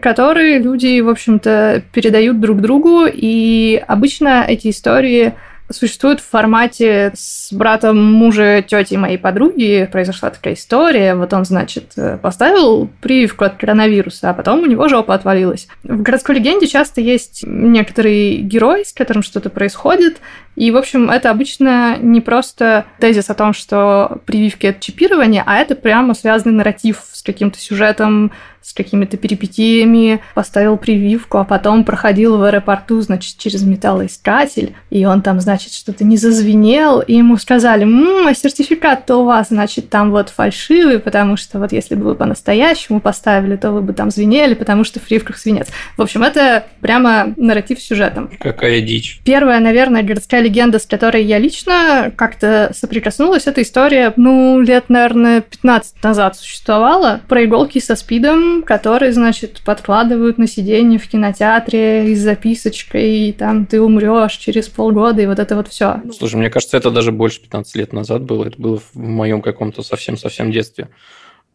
которые 0.00 0.58
люди, 0.58 1.00
в 1.00 1.08
общем-то, 1.08 1.82
передают 1.92 2.40
друг 2.40 2.60
другу, 2.60 3.06
и 3.06 3.82
обычно 3.86 4.44
эти 4.46 4.70
истории 4.70 5.34
существует 5.72 6.18
в 6.18 6.28
формате 6.28 7.12
с 7.14 7.52
братом 7.52 8.12
мужа 8.12 8.60
тети 8.60 8.96
моей 8.96 9.18
подруги. 9.18 9.88
Произошла 9.92 10.30
такая 10.30 10.54
история. 10.54 11.14
Вот 11.14 11.32
он, 11.32 11.44
значит, 11.44 11.94
поставил 12.20 12.90
прививку 13.00 13.44
от 13.44 13.54
коронавируса, 13.54 14.30
а 14.30 14.34
потом 14.34 14.64
у 14.64 14.66
него 14.66 14.88
жопа 14.88 15.14
отвалилась. 15.14 15.68
В 15.84 16.02
городской 16.02 16.34
легенде 16.34 16.66
часто 16.66 17.00
есть 17.00 17.44
некоторый 17.46 18.38
герой, 18.38 18.84
с 18.84 18.92
которым 18.92 19.22
что-то 19.22 19.48
происходит. 19.48 20.16
И, 20.56 20.72
в 20.72 20.76
общем, 20.76 21.08
это 21.08 21.30
обычно 21.30 21.96
не 21.98 22.20
просто 22.20 22.86
тезис 22.98 23.30
о 23.30 23.34
том, 23.34 23.52
что 23.52 24.18
прививки– 24.26 24.66
это 24.68 24.80
чипирование, 24.80 25.44
а 25.46 25.58
это 25.58 25.76
прямо 25.76 26.14
связанный 26.14 26.56
нарратив 26.56 27.04
с 27.12 27.22
каким-то 27.22 27.60
сюжетом, 27.60 28.32
с 28.62 28.72
какими-то 28.72 29.16
перипетиями, 29.16 30.20
поставил 30.34 30.76
прививку, 30.76 31.38
а 31.38 31.44
потом 31.44 31.84
проходил 31.84 32.36
в 32.36 32.42
аэропорту, 32.42 33.00
значит, 33.00 33.38
через 33.38 33.62
металлоискатель, 33.62 34.74
и 34.90 35.04
он 35.04 35.22
там, 35.22 35.40
значит, 35.40 35.72
что-то 35.72 36.04
не 36.04 36.16
зазвенел, 36.16 37.00
и 37.00 37.14
ему 37.14 37.36
сказали, 37.36 37.84
«Ммм, 37.84 38.26
а 38.26 38.34
сертификат-то 38.34 39.16
у 39.16 39.24
вас, 39.24 39.48
значит, 39.48 39.90
там 39.90 40.10
вот 40.10 40.28
фальшивый, 40.28 40.98
потому 40.98 41.36
что 41.36 41.58
вот 41.58 41.72
если 41.72 41.94
бы 41.94 42.04
вы 42.04 42.14
по-настоящему 42.14 43.00
поставили, 43.00 43.56
то 43.56 43.72
вы 43.72 43.82
бы 43.82 43.92
там 43.92 44.10
звенели, 44.10 44.54
потому 44.54 44.84
что 44.84 45.00
в 45.00 45.02
прививках 45.02 45.38
свинец». 45.38 45.68
В 45.96 46.02
общем, 46.02 46.22
это 46.22 46.64
прямо 46.80 47.32
нарратив 47.36 47.80
с 47.80 47.86
сюжетом. 47.86 48.30
Какая 48.38 48.80
дичь. 48.80 49.20
Первая, 49.24 49.60
наверное, 49.60 50.02
городская 50.02 50.40
легенда, 50.40 50.78
с 50.78 50.86
которой 50.86 51.24
я 51.24 51.38
лично 51.38 52.12
как-то 52.14 52.72
соприкоснулась, 52.74 53.46
это 53.46 53.62
история, 53.62 54.12
ну, 54.16 54.60
лет, 54.60 54.84
наверное, 54.88 55.40
15 55.40 56.02
назад 56.02 56.36
существовала, 56.36 57.20
про 57.28 57.44
иголки 57.44 57.80
со 57.80 57.96
спидом, 57.96 58.49
который, 58.66 59.12
значит, 59.12 59.62
подкладывают 59.64 60.38
на 60.38 60.46
сиденье 60.46 60.98
в 60.98 61.08
кинотеатре 61.08 62.14
с 62.14 62.20
записочкой, 62.20 63.28
и 63.28 63.32
там 63.32 63.66
ты 63.66 63.80
умрешь 63.80 64.36
через 64.36 64.68
полгода, 64.68 65.22
и 65.22 65.26
вот 65.26 65.38
это 65.38 65.56
вот 65.56 65.68
все. 65.68 66.02
Слушай, 66.16 66.36
мне 66.36 66.50
кажется, 66.50 66.76
это 66.76 66.90
даже 66.90 67.12
больше 67.12 67.40
15 67.40 67.76
лет 67.76 67.92
назад 67.92 68.22
было. 68.22 68.46
Это 68.46 68.60
было 68.60 68.78
в 68.78 68.94
моем 68.94 69.42
каком-то 69.42 69.82
совсем-совсем 69.82 70.50
детстве. 70.52 70.88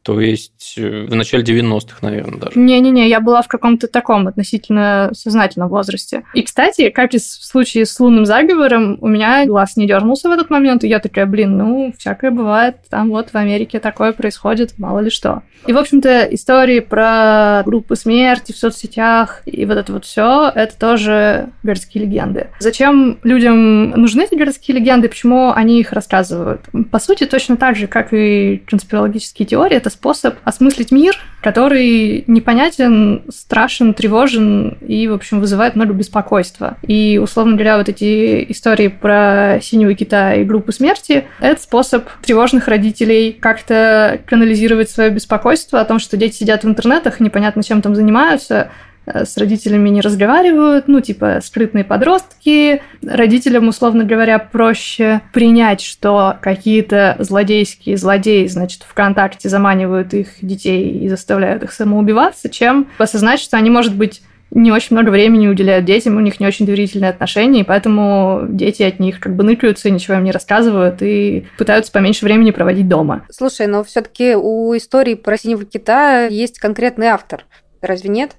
То 0.05 0.21
есть 0.21 0.75
э, 0.77 1.07
в 1.09 1.15
начале 1.15 1.43
90-х, 1.43 1.97
наверное, 2.03 2.39
даже. 2.39 2.59
Не-не-не, 2.59 3.09
я 3.09 3.19
была 3.19 3.41
в 3.41 3.47
каком-то 3.47 3.87
таком 3.87 4.27
относительно 4.27 5.09
сознательном 5.13 5.67
возрасте. 5.67 6.21
И, 6.35 6.43
кстати, 6.43 6.91
как 6.91 7.15
и 7.15 7.17
в 7.17 7.23
случае 7.23 7.87
с 7.87 7.99
лунным 7.99 8.27
заговором, 8.27 8.99
у 9.01 9.07
меня 9.07 9.47
глаз 9.47 9.77
не 9.77 9.87
дернулся 9.87 10.29
в 10.29 10.31
этот 10.31 10.51
момент, 10.51 10.83
и 10.83 10.87
я 10.87 10.99
такая, 10.99 11.25
блин, 11.25 11.57
ну, 11.57 11.91
всякое 11.97 12.29
бывает, 12.29 12.75
там 12.87 13.09
вот 13.09 13.31
в 13.31 13.35
Америке 13.35 13.79
такое 13.79 14.13
происходит, 14.13 14.77
мало 14.77 14.99
ли 14.99 15.09
что. 15.09 15.41
И, 15.65 15.73
в 15.73 15.77
общем-то, 15.79 16.27
истории 16.35 16.81
про 16.81 17.63
группы 17.65 17.95
смерти 17.95 18.51
в 18.51 18.57
соцсетях 18.57 19.41
и 19.45 19.65
вот 19.65 19.77
это 19.77 19.91
вот 19.91 20.05
все, 20.05 20.51
это 20.53 20.77
тоже 20.77 21.49
городские 21.63 22.05
легенды. 22.05 22.49
Зачем 22.59 23.17
людям 23.23 23.89
нужны 23.89 24.21
эти 24.21 24.35
городские 24.35 24.77
легенды, 24.77 25.09
почему 25.09 25.51
они 25.51 25.79
их 25.79 25.93
рассказывают? 25.93 26.61
По 26.91 26.99
сути, 26.99 27.25
точно 27.25 27.57
так 27.57 27.75
же, 27.75 27.87
как 27.87 28.13
и 28.13 28.61
конспирологические 28.67 29.47
теории, 29.47 29.77
это 29.77 29.94
способ 29.95 30.35
осмыслить 30.43 30.91
мир, 30.91 31.15
который 31.41 32.23
непонятен, 32.27 33.23
страшен, 33.29 33.93
тревожен 33.93 34.77
и, 34.81 35.07
в 35.07 35.13
общем, 35.13 35.39
вызывает 35.39 35.75
много 35.75 35.93
беспокойства. 35.93 36.77
И, 36.81 37.19
условно 37.21 37.53
говоря, 37.53 37.77
вот 37.77 37.89
эти 37.89 38.45
истории 38.51 38.87
про 38.87 39.59
синего 39.61 39.93
кита 39.93 40.35
и 40.35 40.43
группу 40.43 40.71
смерти— 40.71 41.25
это 41.39 41.61
способ 41.61 42.07
тревожных 42.21 42.67
родителей 42.67 43.31
как-то 43.31 44.19
канализировать 44.25 44.89
свое 44.89 45.09
беспокойство 45.09 45.79
о 45.79 45.85
том, 45.85 45.99
что 45.99 46.17
дети 46.17 46.35
сидят 46.35 46.63
в 46.63 46.67
интернетах, 46.67 47.19
непонятно 47.19 47.63
чем 47.63 47.81
там 47.81 47.95
занимаются, 47.95 48.71
с 49.05 49.37
родителями 49.37 49.89
не 49.89 50.01
разговаривают, 50.01 50.87
ну, 50.87 51.01
типа, 51.01 51.39
скрытные 51.43 51.83
подростки. 51.83 52.81
Родителям, 53.03 53.67
условно 53.67 54.03
говоря, 54.03 54.39
проще 54.39 55.21
принять, 55.33 55.81
что 55.81 56.37
какие-то 56.41 57.15
злодейские 57.19 57.97
злодеи, 57.97 58.47
значит, 58.47 58.83
ВКонтакте 58.83 59.49
заманивают 59.49 60.13
их 60.13 60.29
детей 60.41 60.99
и 60.99 61.09
заставляют 61.09 61.63
их 61.63 61.71
самоубиваться, 61.71 62.49
чем 62.49 62.87
осознать, 62.97 63.39
что 63.39 63.57
они, 63.57 63.69
может 63.69 63.95
быть, 63.95 64.21
не 64.51 64.71
очень 64.71 64.95
много 64.95 65.09
времени 65.09 65.47
уделяют 65.47 65.85
детям, 65.85 66.15
у 66.15 66.21
них 66.21 66.39
не 66.39 66.47
очень 66.47 66.65
доверительные 66.65 67.09
отношения, 67.09 67.61
и 67.61 67.65
поэтому 67.65 68.45
дети 68.47 68.83
от 68.83 68.99
них 68.99 69.19
как 69.19 69.35
бы 69.35 69.43
ныкаются, 69.43 69.89
ничего 69.89 70.15
им 70.17 70.23
не 70.23 70.31
рассказывают 70.31 71.01
и 71.01 71.45
пытаются 71.57 71.91
поменьше 71.91 72.25
времени 72.25 72.51
проводить 72.51 72.87
дома. 72.87 73.25
Слушай, 73.29 73.67
но 73.67 73.83
все 73.83 74.01
таки 74.01 74.35
у 74.35 74.75
истории 74.77 75.15
про 75.15 75.37
синего 75.37 75.65
кита 75.65 76.27
есть 76.27 76.59
конкретный 76.59 77.07
автор, 77.07 77.43
разве 77.81 78.09
нет? 78.09 78.35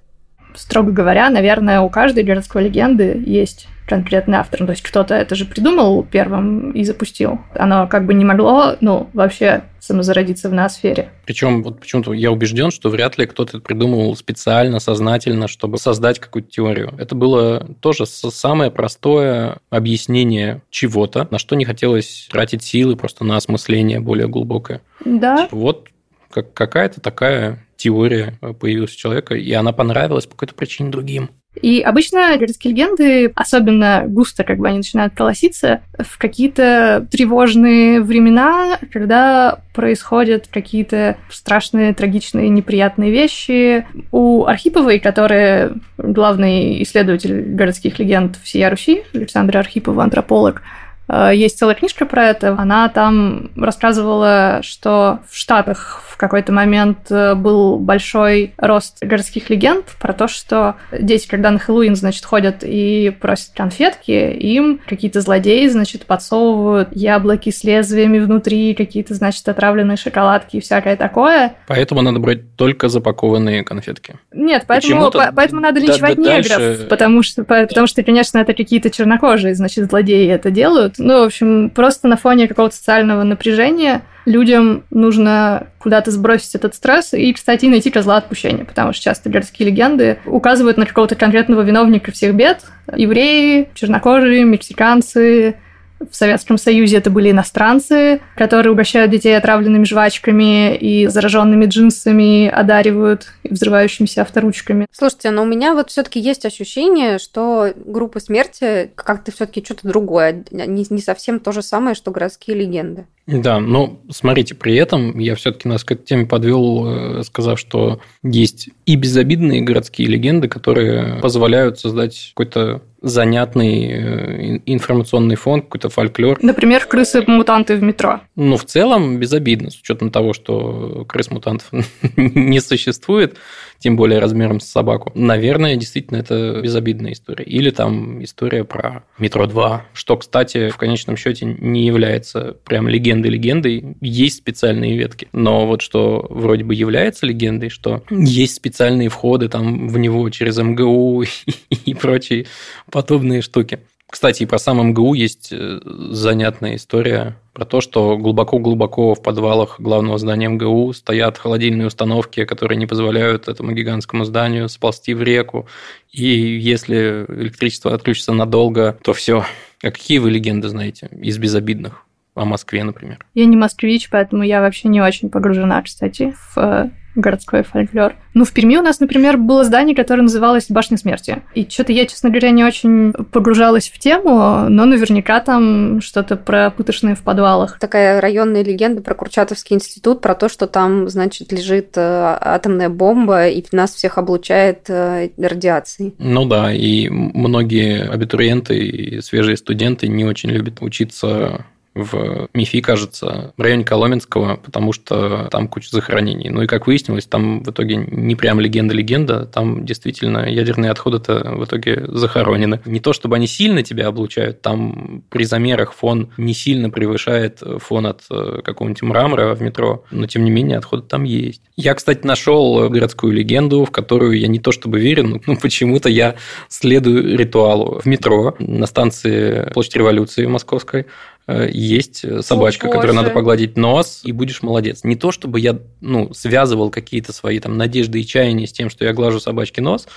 Строго 0.56 0.92
говоря, 0.92 1.30
наверное, 1.30 1.80
у 1.80 1.90
каждой 1.90 2.24
городской 2.24 2.64
легенды 2.64 3.22
есть 3.24 3.68
конкретный 3.86 4.38
автор. 4.38 4.60
Ну, 4.60 4.66
то 4.66 4.72
есть 4.72 4.82
кто-то 4.82 5.14
это 5.14 5.34
же 5.34 5.44
придумал 5.44 6.02
первым 6.02 6.72
и 6.72 6.84
запустил. 6.84 7.40
Оно 7.54 7.86
как 7.86 8.04
бы 8.04 8.14
не 8.14 8.24
могло, 8.24 8.76
ну, 8.80 9.08
вообще 9.12 9.62
самозародиться 9.78 10.48
в 10.48 10.52
ноосфере. 10.52 11.10
Причем 11.24 11.62
вот 11.62 11.78
почему-то 11.78 12.12
я 12.12 12.32
убежден, 12.32 12.72
что 12.72 12.90
вряд 12.90 13.16
ли 13.18 13.26
кто-то 13.26 13.58
это 13.58 13.60
придумывал 13.64 14.16
специально, 14.16 14.80
сознательно, 14.80 15.46
чтобы 15.46 15.78
создать 15.78 16.18
какую-то 16.18 16.50
теорию. 16.50 16.92
Это 16.98 17.14
было 17.14 17.64
тоже 17.80 18.04
самое 18.06 18.72
простое 18.72 19.58
объяснение 19.70 20.62
чего-то, 20.70 21.28
на 21.30 21.38
что 21.38 21.54
не 21.54 21.64
хотелось 21.64 22.28
тратить 22.32 22.64
силы, 22.64 22.96
просто 22.96 23.24
на 23.24 23.36
осмысление 23.36 24.00
более 24.00 24.26
глубокое. 24.26 24.80
Да. 25.04 25.44
Типа, 25.44 25.56
вот 25.56 25.88
как, 26.32 26.52
какая-то 26.52 27.00
такая 27.00 27.64
теория 27.76 28.38
появилась 28.60 28.94
у 28.94 28.98
человека, 28.98 29.34
и 29.34 29.52
она 29.52 29.72
понравилась 29.72 30.26
по 30.26 30.32
какой-то 30.32 30.54
причине 30.54 30.90
другим. 30.90 31.30
И 31.60 31.80
обычно 31.80 32.36
городские 32.36 32.74
легенды, 32.74 33.32
особенно 33.34 34.04
густо, 34.06 34.44
как 34.44 34.58
бы 34.58 34.68
они 34.68 34.78
начинают 34.78 35.14
колоситься, 35.14 35.80
в 35.98 36.18
какие-то 36.18 37.06
тревожные 37.10 38.02
времена, 38.02 38.78
когда 38.92 39.60
происходят 39.74 40.48
какие-то 40.48 41.16
страшные, 41.30 41.94
трагичные, 41.94 42.50
неприятные 42.50 43.10
вещи. 43.10 43.86
У 44.12 44.44
Архиповой, 44.44 44.98
которая 44.98 45.72
главный 45.96 46.82
исследователь 46.82 47.40
городских 47.40 47.98
легенд 47.98 48.36
всей 48.42 48.68
Руси, 48.68 49.02
Александра 49.14 49.58
Архипова, 49.58 50.02
антрополог, 50.02 50.60
Э, 50.60 50.85
есть 51.32 51.58
целая 51.58 51.74
книжка 51.74 52.06
про 52.06 52.26
это. 52.28 52.56
Она 52.58 52.88
там 52.88 53.50
рассказывала, 53.56 54.60
что 54.62 55.20
в 55.28 55.36
Штатах 55.36 56.02
в 56.16 56.18
какой-то 56.18 56.50
момент 56.50 57.10
э, 57.10 57.34
был 57.34 57.78
большой 57.78 58.54
рост 58.56 58.96
городских 59.02 59.50
легенд 59.50 59.84
про 60.00 60.14
то, 60.14 60.28
что 60.28 60.76
дети, 60.90 61.28
когда 61.28 61.50
на 61.50 61.58
Хэллоуин, 61.58 61.94
значит, 61.94 62.24
ходят 62.24 62.62
и 62.62 63.14
просят 63.20 63.50
конфетки, 63.54 64.10
им 64.10 64.80
какие-то 64.86 65.20
злодеи, 65.20 65.66
значит, 65.68 66.06
подсовывают 66.06 66.88
яблоки 66.92 67.50
с 67.50 67.62
лезвиями 67.64 68.18
внутри, 68.18 68.74
какие-то, 68.74 69.12
значит, 69.12 69.46
отравленные 69.46 69.98
шоколадки 69.98 70.56
и 70.56 70.60
всякое 70.60 70.96
такое. 70.96 71.56
Поэтому 71.66 72.00
надо 72.00 72.18
брать 72.18 72.56
только 72.56 72.88
запакованные 72.88 73.62
конфетки. 73.62 74.14
Нет, 74.32 74.64
поэтому, 74.66 75.10
по- 75.10 75.32
поэтому 75.36 75.60
надо 75.60 75.80
линчевать 75.80 76.16
да, 76.16 76.38
негров, 76.38 76.58
дальше... 76.58 76.86
потому, 76.88 77.22
что, 77.22 77.44
потому 77.44 77.86
что, 77.86 78.02
конечно, 78.02 78.38
это 78.38 78.54
какие-то 78.54 78.88
чернокожие, 78.88 79.54
значит, 79.54 79.90
злодеи 79.90 80.28
это 80.28 80.50
делают, 80.50 80.95
ну, 80.98 81.20
в 81.20 81.24
общем, 81.24 81.70
просто 81.70 82.08
на 82.08 82.16
фоне 82.16 82.48
какого-то 82.48 82.74
социального 82.74 83.22
напряжения 83.22 84.02
людям 84.26 84.84
нужно 84.90 85.68
куда-то 85.78 86.10
сбросить 86.10 86.54
этот 86.54 86.74
стресс 86.74 87.14
и, 87.14 87.32
кстати, 87.32 87.66
найти 87.66 87.90
козла 87.90 88.16
отпущения, 88.16 88.64
потому 88.64 88.92
что 88.92 89.04
часто 89.04 89.30
городские 89.30 89.68
легенды 89.70 90.18
указывают 90.26 90.76
на 90.76 90.86
какого-то 90.86 91.14
конкретного 91.14 91.62
виновника 91.62 92.10
всех 92.10 92.34
бед. 92.34 92.64
Евреи, 92.94 93.68
чернокожие, 93.74 94.44
мексиканцы, 94.44 95.56
в 95.98 96.14
Советском 96.14 96.58
Союзе 96.58 96.98
это 96.98 97.10
были 97.10 97.30
иностранцы, 97.30 98.20
которые 98.36 98.72
угощают 98.72 99.10
детей 99.10 99.36
отравленными 99.36 99.84
жвачками 99.84 100.76
и 100.76 101.06
зараженными 101.06 101.66
джинсами, 101.66 102.48
одаривают 102.48 103.28
взрывающимися 103.44 104.22
авторучками. 104.22 104.86
Слушайте, 104.90 105.30
но 105.30 105.42
у 105.42 105.46
меня 105.46 105.74
вот 105.74 105.90
все-таки 105.90 106.20
есть 106.20 106.44
ощущение, 106.44 107.18
что 107.18 107.72
группа 107.76 108.20
смерти 108.20 108.90
как-то 108.94 109.32
все-таки 109.32 109.64
что-то 109.64 109.88
другое, 109.88 110.44
не, 110.50 110.86
не 110.88 111.00
совсем 111.00 111.40
то 111.40 111.52
же 111.52 111.62
самое, 111.62 111.94
что 111.94 112.10
городские 112.10 112.56
легенды. 112.56 113.06
Да, 113.26 113.58
но 113.58 114.00
смотрите, 114.08 114.54
при 114.54 114.76
этом 114.76 115.18
я 115.18 115.34
все-таки 115.34 115.68
нас 115.68 115.82
к 115.82 115.90
этой 115.90 116.04
теме 116.04 116.26
подвел, 116.26 116.86
э, 116.86 117.22
сказав, 117.24 117.58
что 117.58 118.00
есть 118.22 118.70
и 118.84 118.94
безобидные 118.94 119.62
городские 119.62 120.06
легенды, 120.06 120.46
которые 120.46 121.20
позволяют 121.20 121.80
создать 121.80 122.32
какой-то 122.34 122.82
занятный 123.02 123.86
э, 123.86 124.60
информационный 124.66 125.36
фон, 125.36 125.62
какой-то 125.62 125.88
фольклор. 125.88 126.38
Например, 126.42 126.84
крысы-мутанты 126.86 127.76
в 127.76 127.82
метро. 127.82 128.20
Ну, 128.34 128.56
в 128.56 128.64
целом, 128.64 129.18
безобидно, 129.18 129.70
с 129.70 129.78
учетом 129.78 130.10
того, 130.10 130.32
что 130.32 131.04
крыс-мутантов 131.08 131.68
не 132.16 132.60
существует 132.60 133.36
тем 133.78 133.96
более 133.96 134.18
размером 134.18 134.60
с 134.60 134.66
собаку. 134.66 135.12
Наверное, 135.14 135.76
действительно, 135.76 136.18
это 136.18 136.60
безобидная 136.62 137.12
история. 137.12 137.44
Или 137.44 137.70
там 137.70 138.22
история 138.22 138.64
про 138.64 139.04
метро 139.18 139.46
2, 139.46 139.86
что, 139.92 140.16
кстати, 140.16 140.70
в 140.70 140.76
конечном 140.76 141.16
счете 141.16 141.46
не 141.46 141.86
является 141.86 142.56
прям 142.64 142.88
легендой-легендой. 142.88 143.96
Есть 144.00 144.38
специальные 144.38 144.96
ветки. 144.96 145.28
Но 145.32 145.66
вот 145.66 145.82
что 145.82 146.26
вроде 146.30 146.64
бы 146.64 146.74
является 146.74 147.26
легендой, 147.26 147.68
что 147.68 148.02
есть 148.10 148.54
специальные 148.54 149.08
входы 149.08 149.48
там 149.48 149.88
в 149.88 149.98
него 149.98 150.28
через 150.30 150.58
МГУ 150.58 151.24
и 151.84 151.94
прочие 151.94 152.46
подобные 152.90 153.42
штуки. 153.42 153.80
Кстати, 154.08 154.44
и 154.44 154.46
про 154.46 154.58
сам 154.58 154.90
МГУ 154.90 155.14
есть 155.14 155.48
э, 155.52 155.80
занятная 156.10 156.76
история 156.76 157.36
про 157.52 157.64
то, 157.64 157.80
что 157.80 158.16
глубоко-глубоко 158.16 159.14
в 159.14 159.22
подвалах 159.22 159.80
главного 159.80 160.18
здания 160.18 160.48
МГУ 160.48 160.92
стоят 160.92 161.38
холодильные 161.38 161.88
установки, 161.88 162.44
которые 162.44 162.78
не 162.78 162.86
позволяют 162.86 163.48
этому 163.48 163.72
гигантскому 163.72 164.24
зданию 164.24 164.68
сползти 164.68 165.12
в 165.12 165.22
реку. 165.22 165.66
И 166.12 166.24
если 166.24 167.24
электричество 167.28 167.94
отключится 167.94 168.32
надолго, 168.32 168.96
то 169.02 169.12
все. 169.12 169.44
А 169.82 169.90
какие 169.90 170.18
вы 170.18 170.30
легенды 170.30 170.68
знаете 170.68 171.08
из 171.20 171.38
безобидных? 171.38 172.02
О 172.34 172.44
Москве, 172.44 172.84
например. 172.84 173.24
Я 173.32 173.46
не 173.46 173.56
москвич, 173.56 174.10
поэтому 174.10 174.42
я 174.42 174.60
вообще 174.60 174.88
не 174.88 175.00
очень 175.00 175.30
погружена, 175.30 175.80
кстати, 175.80 176.34
в 176.36 176.58
э, 176.58 176.90
городской 177.16 177.62
фольклор. 177.62 178.14
Ну, 178.34 178.44
в 178.44 178.52
Перми 178.52 178.76
у 178.76 178.82
нас, 178.82 179.00
например, 179.00 179.36
было 179.36 179.64
здание, 179.64 179.96
которое 179.96 180.22
называлось 180.22 180.66
«Башня 180.68 180.98
смерти». 180.98 181.42
И 181.54 181.66
что-то 181.68 181.92
я, 181.92 182.06
честно 182.06 182.30
говоря, 182.30 182.50
не 182.50 182.64
очень 182.64 183.12
погружалась 183.12 183.88
в 183.88 183.98
тему, 183.98 184.68
но 184.68 184.84
наверняка 184.84 185.40
там 185.40 186.00
что-то 186.00 186.36
про 186.36 186.70
пытошные 186.70 187.14
в 187.14 187.22
подвалах. 187.22 187.78
Такая 187.78 188.20
районная 188.20 188.62
легенда 188.64 189.02
про 189.02 189.14
Курчатовский 189.14 189.76
институт, 189.76 190.20
про 190.20 190.34
то, 190.34 190.48
что 190.48 190.66
там, 190.66 191.08
значит, 191.08 191.52
лежит 191.52 191.96
э, 191.96 192.38
атомная 192.40 192.88
бомба 192.88 193.48
и 193.48 193.64
нас 193.72 193.94
всех 193.94 194.18
облучает 194.18 194.88
э, 194.88 195.30
радиацией. 195.36 196.14
Ну 196.18 196.44
да, 196.46 196.72
и 196.72 197.08
многие 197.08 198.08
абитуриенты 198.08 198.78
и 198.78 199.20
свежие 199.20 199.56
студенты 199.56 200.08
не 200.08 200.24
очень 200.24 200.50
любят 200.50 200.78
учиться 200.80 201.64
в 201.96 202.48
МИФИ, 202.52 202.82
кажется, 202.82 203.54
в 203.56 203.62
районе 203.62 203.84
Коломенского, 203.84 204.56
потому 204.56 204.92
что 204.92 205.48
там 205.50 205.66
куча 205.66 205.88
захоронений. 205.90 206.50
Ну 206.50 206.62
и 206.62 206.66
как 206.66 206.86
выяснилось, 206.86 207.26
там 207.26 207.62
в 207.62 207.70
итоге 207.70 207.96
не 207.96 208.36
прям 208.36 208.60
легенда-легенда, 208.60 209.46
там 209.46 209.84
действительно 209.86 210.48
ядерные 210.48 210.90
отходы-то 210.90 211.54
в 211.56 211.64
итоге 211.64 212.04
захоронены. 212.08 212.80
Не 212.84 213.00
то, 213.00 213.12
чтобы 213.12 213.36
они 213.36 213.46
сильно 213.46 213.82
тебя 213.82 214.08
облучают, 214.08 214.60
там 214.60 215.24
при 215.30 215.44
замерах 215.44 215.94
фон 215.94 216.30
не 216.36 216.52
сильно 216.52 216.90
превышает 216.90 217.62
фон 217.78 218.06
от 218.06 218.22
э, 218.30 218.60
какого-нибудь 218.62 219.02
мрамора 219.02 219.54
в 219.54 219.62
метро, 219.62 220.04
но 220.10 220.26
тем 220.26 220.44
не 220.44 220.50
менее 220.50 220.78
отходы 220.78 221.02
там 221.02 221.24
есть. 221.24 221.62
Я, 221.76 221.94
кстати, 221.94 222.26
нашел 222.26 222.90
городскую 222.90 223.32
легенду, 223.32 223.84
в 223.84 223.90
которую 223.90 224.38
я 224.38 224.48
не 224.48 224.58
то 224.58 224.70
чтобы 224.70 225.00
верю, 225.00 225.40
но 225.46 225.56
почему-то 225.62 226.08
я 226.08 226.36
следую 226.68 227.38
ритуалу. 227.38 228.00
В 228.00 228.06
метро 228.06 228.54
на 228.58 228.86
станции 228.86 229.70
Площадь 229.72 229.96
Революции 229.96 230.46
Московской 230.46 231.06
есть 231.48 232.24
собачка, 232.44 232.88
О, 232.88 232.92
которой 232.92 233.12
надо 233.12 233.30
погладить 233.30 233.76
нос, 233.76 234.20
и 234.24 234.32
будешь 234.32 234.62
молодец. 234.62 235.04
Не 235.04 235.16
то, 235.16 235.30
чтобы 235.30 235.60
я 235.60 235.78
ну, 236.00 236.34
связывал 236.34 236.90
какие-то 236.90 237.32
свои 237.32 237.60
там 237.60 237.76
надежды 237.76 238.20
и 238.20 238.26
чаяния 238.26 238.66
с 238.66 238.72
тем, 238.72 238.90
что 238.90 239.04
я 239.04 239.12
глажу 239.12 239.38
собачке 239.38 239.80
нос, 239.80 240.08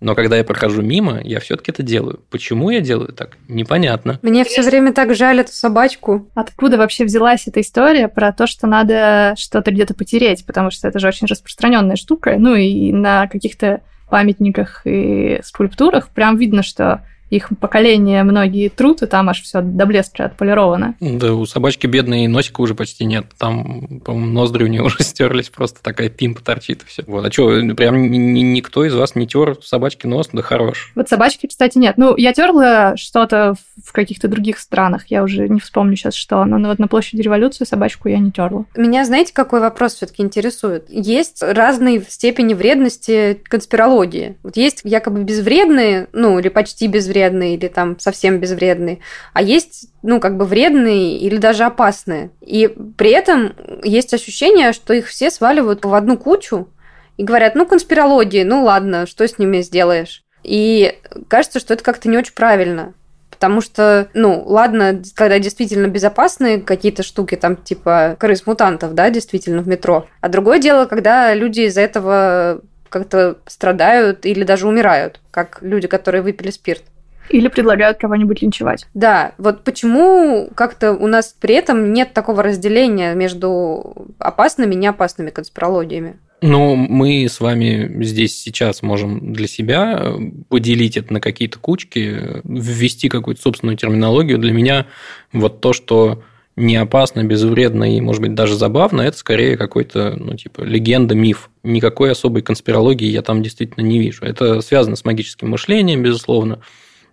но 0.00 0.14
когда 0.14 0.36
я 0.36 0.44
прохожу 0.44 0.82
мимо, 0.82 1.20
я 1.22 1.40
все-таки 1.40 1.70
это 1.70 1.82
делаю. 1.82 2.20
Почему 2.30 2.68
я 2.68 2.80
делаю 2.80 3.12
так? 3.12 3.38
Непонятно. 3.48 4.18
Мне 4.22 4.44
все 4.44 4.62
время 4.62 4.92
так 4.92 5.14
жаль 5.14 5.40
эту 5.40 5.52
собачку. 5.52 6.28
Откуда 6.34 6.76
вообще 6.76 7.04
взялась 7.04 7.46
эта 7.46 7.62
история 7.62 8.08
про 8.08 8.32
то, 8.32 8.46
что 8.46 8.66
надо 8.66 9.34
что-то 9.38 9.70
где-то 9.70 9.94
потереть? 9.94 10.44
Потому 10.44 10.70
что 10.70 10.86
это 10.86 10.98
же 10.98 11.08
очень 11.08 11.26
распространенная 11.26 11.96
штука. 11.96 12.36
Ну 12.38 12.54
и 12.54 12.92
на 12.92 13.26
каких-то 13.26 13.80
памятниках 14.10 14.82
и 14.84 15.40
скульптурах 15.42 16.10
прям 16.10 16.36
видно, 16.36 16.62
что 16.62 17.02
их 17.30 17.48
поколение 17.60 18.22
многие 18.22 18.68
труд, 18.68 19.02
и 19.02 19.06
там 19.06 19.28
аж 19.28 19.42
все 19.42 19.60
до 19.60 19.86
блеска 19.86 20.26
отполировано. 20.26 20.94
Да, 21.00 21.34
у 21.34 21.44
собачки 21.46 21.86
бедной 21.86 22.26
носика 22.28 22.60
уже 22.60 22.74
почти 22.74 23.04
нет. 23.04 23.26
Там, 23.38 24.00
по-моему, 24.04 24.32
ноздри 24.32 24.64
у 24.64 24.68
нее 24.68 24.82
уже 24.84 25.02
стерлись, 25.02 25.50
просто 25.50 25.82
такая 25.82 26.08
пимпа 26.08 26.42
торчит 26.42 26.82
и 26.82 26.86
все. 26.86 27.02
Вот. 27.06 27.26
А 27.26 27.32
что, 27.32 27.48
прям 27.74 28.10
никто 28.10 28.84
из 28.84 28.94
вас 28.94 29.16
не 29.16 29.26
тер 29.26 29.56
собачки 29.62 30.06
нос? 30.06 30.28
Да 30.32 30.42
хорош. 30.42 30.92
Вот 30.94 31.08
собачки, 31.08 31.46
кстати, 31.46 31.78
нет. 31.78 31.94
Ну, 31.96 32.16
я 32.16 32.32
терла 32.32 32.96
что-то 32.96 33.54
в 33.84 33.92
каких-то 33.92 34.28
других 34.28 34.58
странах. 34.58 35.06
Я 35.08 35.22
уже 35.22 35.48
не 35.48 35.60
вспомню 35.60 35.96
сейчас, 35.96 36.14
что. 36.14 36.44
Но 36.44 36.68
вот 36.68 36.78
на 36.78 36.86
площади 36.88 37.22
революции 37.22 37.64
собачку 37.64 38.08
я 38.08 38.18
не 38.18 38.30
терла. 38.30 38.66
Меня, 38.76 39.04
знаете, 39.04 39.32
какой 39.32 39.60
вопрос 39.60 39.94
все-таки 39.94 40.22
интересует? 40.22 40.86
Есть 40.88 41.42
разные 41.42 42.02
степени 42.08 42.54
вредности 42.54 43.40
конспирологии. 43.44 44.36
Вот 44.42 44.56
есть 44.56 44.80
якобы 44.84 45.24
безвредные, 45.24 46.08
ну, 46.12 46.38
или 46.38 46.48
почти 46.48 46.86
безвредные 46.86 47.15
безвредные 47.16 47.54
или 47.54 47.68
там 47.68 47.98
совсем 47.98 48.38
безвредные, 48.38 48.98
а 49.32 49.42
есть, 49.42 49.88
ну, 50.02 50.20
как 50.20 50.36
бы 50.36 50.44
вредные 50.44 51.18
или 51.18 51.36
даже 51.38 51.64
опасные. 51.64 52.30
И 52.40 52.68
при 52.96 53.10
этом 53.10 53.54
есть 53.82 54.12
ощущение, 54.14 54.72
что 54.72 54.92
их 54.92 55.06
все 55.06 55.30
сваливают 55.30 55.84
в 55.84 55.94
одну 55.94 56.16
кучу 56.16 56.68
и 57.16 57.24
говорят, 57.24 57.54
ну, 57.54 57.66
конспирологии, 57.66 58.42
ну, 58.42 58.64
ладно, 58.64 59.06
что 59.06 59.26
с 59.26 59.38
ними 59.38 59.62
сделаешь? 59.62 60.22
И 60.42 60.98
кажется, 61.28 61.58
что 61.58 61.74
это 61.74 61.82
как-то 61.82 62.08
не 62.08 62.18
очень 62.18 62.34
правильно. 62.34 62.94
Потому 63.30 63.60
что, 63.60 64.08
ну, 64.14 64.44
ладно, 64.46 65.02
когда 65.14 65.38
действительно 65.38 65.88
безопасные 65.88 66.60
какие-то 66.60 67.02
штуки, 67.02 67.34
там, 67.34 67.56
типа 67.56 68.16
крыс-мутантов, 68.18 68.94
да, 68.94 69.10
действительно 69.10 69.62
в 69.62 69.68
метро. 69.68 70.06
А 70.22 70.28
другое 70.28 70.58
дело, 70.58 70.86
когда 70.86 71.34
люди 71.34 71.62
из-за 71.62 71.82
этого 71.82 72.62
как-то 72.88 73.38
страдают 73.46 74.24
или 74.24 74.44
даже 74.44 74.66
умирают, 74.66 75.20
как 75.30 75.58
люди, 75.60 75.86
которые 75.86 76.22
выпили 76.22 76.50
спирт. 76.50 76.82
Или 77.30 77.48
предлагают 77.48 77.98
кого-нибудь 77.98 78.42
линчевать. 78.42 78.86
Да, 78.94 79.32
вот 79.38 79.64
почему 79.64 80.48
как-то 80.54 80.92
у 80.92 81.06
нас 81.06 81.34
при 81.38 81.54
этом 81.54 81.92
нет 81.92 82.12
такого 82.12 82.42
разделения 82.42 83.14
между 83.14 84.08
опасными 84.18 84.74
и 84.74 84.78
неопасными 84.78 85.30
конспирологиями? 85.30 86.16
Ну, 86.42 86.76
мы 86.76 87.26
с 87.28 87.40
вами 87.40 88.02
здесь 88.04 88.38
сейчас 88.38 88.82
можем 88.82 89.32
для 89.32 89.46
себя 89.46 90.12
поделить 90.48 90.96
это 90.96 91.12
на 91.12 91.20
какие-то 91.20 91.58
кучки, 91.58 92.42
ввести 92.44 93.08
какую-то 93.08 93.40
собственную 93.40 93.76
терминологию. 93.76 94.38
Для 94.38 94.52
меня 94.52 94.86
вот 95.32 95.60
то, 95.60 95.72
что 95.72 96.22
не 96.54 96.76
опасно, 96.76 97.22
безвредно 97.22 97.96
и, 97.96 98.00
может 98.00 98.22
быть, 98.22 98.34
даже 98.34 98.54
забавно, 98.54 99.02
это 99.02 99.16
скорее 99.16 99.56
какой-то, 99.56 100.14
ну, 100.16 100.36
типа, 100.36 100.62
легенда, 100.62 101.14
миф. 101.14 101.50
Никакой 101.62 102.12
особой 102.12 102.42
конспирологии 102.42 103.08
я 103.08 103.22
там 103.22 103.42
действительно 103.42 103.84
не 103.84 103.98
вижу. 103.98 104.24
Это 104.24 104.60
связано 104.62 104.96
с 104.96 105.04
магическим 105.04 105.50
мышлением, 105.50 106.02
безусловно, 106.02 106.60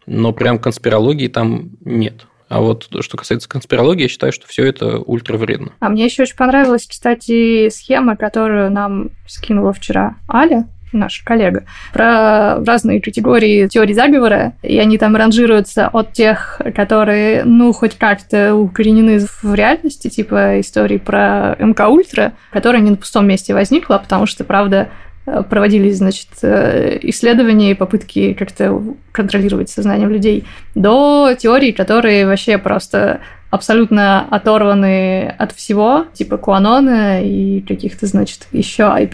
но 0.06 0.34
прям 0.34 0.60
конспирологии 0.60 1.28
там 1.28 1.72
нет. 1.84 2.26
А 2.50 2.62
вот 2.62 2.88
что 3.00 3.18
касается 3.18 3.50
конспирологии, 3.50 4.04
я 4.04 4.08
считаю, 4.08 4.32
что 4.32 4.48
все 4.48 4.68
это 4.68 5.00
ультра 5.00 5.38
вредно. 5.38 5.72
А 5.80 5.90
мне 5.90 6.06
еще 6.06 6.22
очень 6.22 6.36
понравилась, 6.36 6.86
кстати, 6.86 7.70
схема, 7.70 8.16
которую 8.16 8.70
нам 8.70 9.10
скинула 9.26 9.74
вчера 9.74 10.18
Аля, 10.32 10.68
наш 10.92 11.22
коллега, 11.22 11.66
про 11.92 12.64
разные 12.64 13.02
категории 13.02 13.68
теорий 13.68 13.94
заговора, 13.94 14.54
и 14.62 14.78
они 14.78 14.98
там 14.98 15.16
ранжируются 15.16 15.88
от 15.88 16.14
тех, 16.14 16.62
которые, 16.76 17.44
ну, 17.44 17.74
хоть 17.74 17.96
как-то 17.98 18.56
укоренены 18.56 19.20
в 19.42 19.54
реальности, 19.54 20.10
типа 20.10 20.60
истории 20.60 20.98
про 20.98 21.56
МК 21.60 21.88
Ультра, 21.88 22.34
которая 22.52 22.82
не 22.82 22.92
на 22.92 22.98
пустом 22.98 23.28
месте 23.28 23.54
возникла, 23.54 23.98
потому 23.98 24.26
что, 24.26 24.44
правда, 24.44 24.90
проводились, 25.26 25.98
значит, 25.98 26.28
э, 26.42 27.00
исследования 27.04 27.72
и 27.72 27.76
попытки 27.76 28.34
как-то 28.34 28.82
контролировать 29.12 29.70
сознание 29.70 30.08
людей, 30.08 30.46
до 30.76 31.34
теорий, 31.40 31.72
которые 31.72 32.26
вообще 32.26 32.58
просто 32.58 33.22
абсолютно 33.54 34.28
оторваны 34.32 35.28
от 35.28 35.52
всего, 35.52 36.06
типа 36.14 36.38
Куанона 36.38 37.24
и 37.24 37.62
каких-то, 37.62 38.08
значит, 38.08 38.48
еще 38.52 38.96
и 39.00 39.06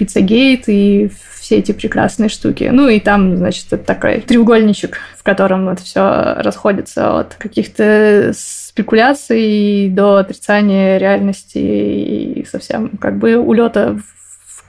и 0.69 1.11
все 1.41 1.57
эти 1.57 1.73
прекрасные 1.73 2.29
штуки. 2.29 2.69
Ну 2.71 2.87
и 2.87 3.01
там, 3.01 3.35
значит, 3.35 3.85
такой 3.85 4.21
треугольничек, 4.21 4.97
в 5.17 5.23
котором 5.23 5.67
это 5.67 5.83
все 5.83 6.35
расходится 6.37 7.19
от 7.19 7.35
каких-то 7.35 8.31
спекуляций 8.33 9.89
до 9.89 10.17
отрицания 10.17 10.97
реальности 10.97 11.57
и 11.57 12.47
совсем 12.49 12.91
как 12.97 13.17
бы 13.17 13.35
улета 13.37 13.99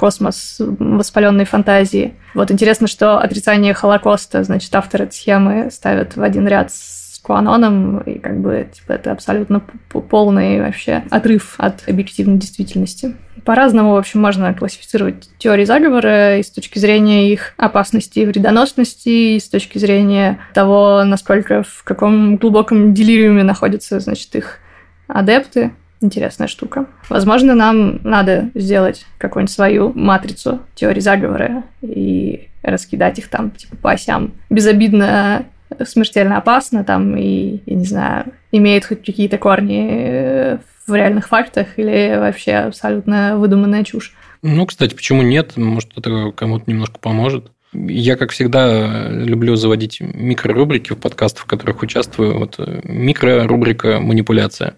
космос 0.01 0.57
воспаленной 0.59 1.45
фантазии. 1.45 2.15
Вот 2.33 2.51
интересно, 2.51 2.87
что 2.87 3.19
отрицание 3.19 3.75
Холокоста, 3.75 4.43
значит, 4.45 4.75
автор 4.75 5.03
этой 5.03 5.13
схемы 5.13 5.71
ставят 5.71 6.17
в 6.17 6.23
один 6.23 6.49
ряд 6.49 6.73
с 6.73 7.21
Куаноном, 7.23 7.99
и 8.01 8.19
как 8.19 8.41
бы 8.41 8.67
типа, 8.73 8.93
это 8.93 9.13
абсолютно 9.13 9.61
полный 9.91 10.59
вообще 10.63 11.03
отрыв 11.11 11.57
от 11.59 11.87
объективной 11.87 12.39
действительности. 12.39 13.15
По-разному, 13.45 13.93
в 13.93 13.99
общем, 13.99 14.23
можно 14.23 14.55
классифицировать 14.55 15.29
теории 15.37 15.67
заговора 15.67 16.39
и 16.39 16.43
с 16.43 16.51
точки 16.51 16.79
зрения 16.79 17.31
их 17.31 17.53
опасности 17.59 18.21
и 18.21 18.27
вредоносности, 18.27 19.35
и 19.37 19.39
с 19.39 19.51
точки 19.51 19.77
зрения 19.77 20.39
того, 20.55 21.05
насколько 21.05 21.63
в 21.63 21.85
каком 21.85 22.39
глубоком 22.39 22.95
делириуме 22.95 23.43
находятся, 23.43 24.01
значит, 24.01 24.35
их 24.35 24.61
адепты 25.09 25.73
интересная 26.01 26.49
штука. 26.49 26.87
Возможно, 27.09 27.55
нам 27.55 28.01
надо 28.03 28.51
сделать 28.55 29.07
какую-нибудь 29.19 29.53
свою 29.53 29.93
матрицу 29.95 30.61
теории 30.75 31.01
заговора 31.01 31.65
и 31.83 32.49
раскидать 32.63 33.19
их 33.19 33.29
там 33.29 33.51
типа 33.51 33.77
по 33.77 33.91
осям. 33.93 34.33
Безобидно, 34.49 35.47
смертельно 35.85 36.39
опасно 36.39 36.85
там 36.85 37.17
и, 37.17 37.61
я 37.67 37.77
не 37.77 37.85
знаю, 37.85 38.27
имеет 38.53 38.85
хоть 38.85 39.05
какие-то 39.05 39.39
корни 39.39 39.89
э, 39.91 40.59
в 40.87 40.95
реальных 40.95 41.29
фактах 41.29 41.79
или 41.79 42.17
вообще 42.17 42.53
абсолютно 42.53 43.37
выдуманная 43.37 43.85
чушь. 43.85 44.15
Ну, 44.43 44.67
кстати, 44.67 44.95
почему 44.95 45.23
нет? 45.23 45.57
Может, 45.57 45.97
это 45.97 46.33
кому-то 46.33 46.71
немножко 46.71 46.99
поможет. 46.99 47.53
Я, 47.73 48.17
как 48.17 48.33
всегда, 48.33 49.09
люблю 49.09 49.55
заводить 49.55 50.01
микрорубрики 50.01 50.93
в 50.93 50.97
подкастах, 50.97 51.45
в 51.45 51.47
которых 51.47 51.83
участвую. 51.83 52.37
Вот 52.37 52.57
э, 52.59 52.81
микрорубрика 52.83 54.01
«Манипуляция». 54.01 54.75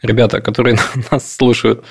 Ребята, 0.00 0.40
которые 0.40 0.76
нас 1.10 1.34
слушают, 1.34 1.84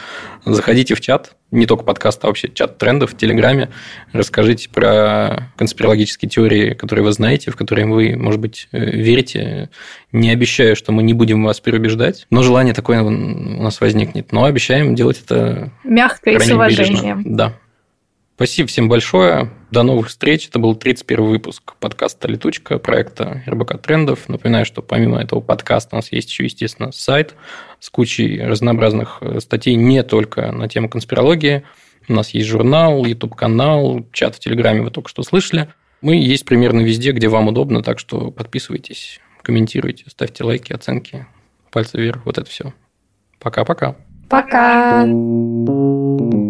заходите 0.46 0.96
в 0.96 1.02
чат, 1.02 1.36
не 1.52 1.65
только 1.65 1.84
подкаст, 1.84 2.24
а 2.24 2.28
вообще 2.28 2.48
чат 2.48 2.78
трендов 2.78 3.12
в 3.12 3.18
Телеграме. 3.18 3.70
Расскажите 4.13 4.70
про 4.70 5.50
конспирологические 5.58 6.30
теории, 6.30 6.74
которые 6.74 7.04
вы 7.04 7.12
знаете, 7.12 7.52
в 7.52 7.58
которые 7.58 7.86
вы, 7.88 8.15
может 8.15 8.39
быть, 8.39 8.70
э, 8.72 8.80
верите. 8.80 9.70
Не 10.13 10.32
обещаю, 10.32 10.78
что 10.78 10.94
мы 10.94 11.04
не 11.04 11.13
будем 11.13 11.44
вас 11.44 11.60
переубеждать, 11.60 12.28
но 12.30 12.44
желание 12.44 12.74
такое 12.74 13.02
у 13.02 13.10
нас 13.10 13.82
возникнет. 13.82 14.32
Но 14.32 14.46
обещаем 14.46 14.96
делать 14.96 15.22
это... 15.26 15.74
Мягко 15.84 16.30
и 16.30 16.39
с 16.39 16.50
уважением. 16.50 17.24
Бережно. 17.24 17.36
Да. 17.36 17.54
Спасибо 18.36 18.67
всем 18.67 18.89
большое. 18.89 19.50
До 19.71 19.84
новых 19.84 20.10
встреч. 20.10 20.50
Это 20.50 20.60
был 20.60 20.76
31 20.76 21.24
выпуск 21.24 21.76
подкаста 21.80 22.28
«Летучка», 22.28 22.80
проекта 22.80 23.41
РБК 23.48 23.82
Трендов. 23.82 24.28
Напоминаю, 24.28 24.65
что 24.65 24.82
помимо 24.82 25.21
этого 25.21 25.39
подкаста 25.39 25.95
у 25.95 26.00
нас 26.00 26.12
есть 26.12 26.30
еще, 26.30 26.43
естественно, 26.43 26.91
сайт 26.91 27.36
с 27.80 27.89
кучей 27.89 28.41
разнообразных 28.41 29.19
э, 29.21 29.39
статей 29.39 29.76
не 29.76 30.04
только 30.04 30.52
на 30.52 30.67
тему 30.67 30.89
конспирологии. 30.89 31.63
У 32.10 32.13
нас 32.13 32.32
есть 32.32 32.50
журнал, 32.50 33.06
YouTube-канал, 33.06 34.06
чат 34.12 34.36
в 34.36 34.39
Телеграме 34.39 34.82
вы 34.82 34.91
только 34.91 35.08
что 35.08 35.24
слышали. 35.24 35.69
Мы 36.02 36.17
есть 36.17 36.43
примерно 36.43 36.82
везде, 36.82 37.13
где 37.13 37.30
вам 37.30 37.48
удобно, 37.48 37.84
так 37.84 38.00
что 38.00 38.32
подписывайтесь, 38.32 39.21
комментируйте, 39.43 40.04
ставьте 40.10 40.43
лайки, 40.43 40.74
оценки, 40.74 41.26
пальцы 41.71 41.98
вверх, 41.98 42.26
вот 42.26 42.38
это 42.38 42.50
все. 42.50 42.74
Пока-пока. 43.39 43.95
Пока. 44.28 45.06
-пока. 45.06 46.17
Пока. 46.17 46.45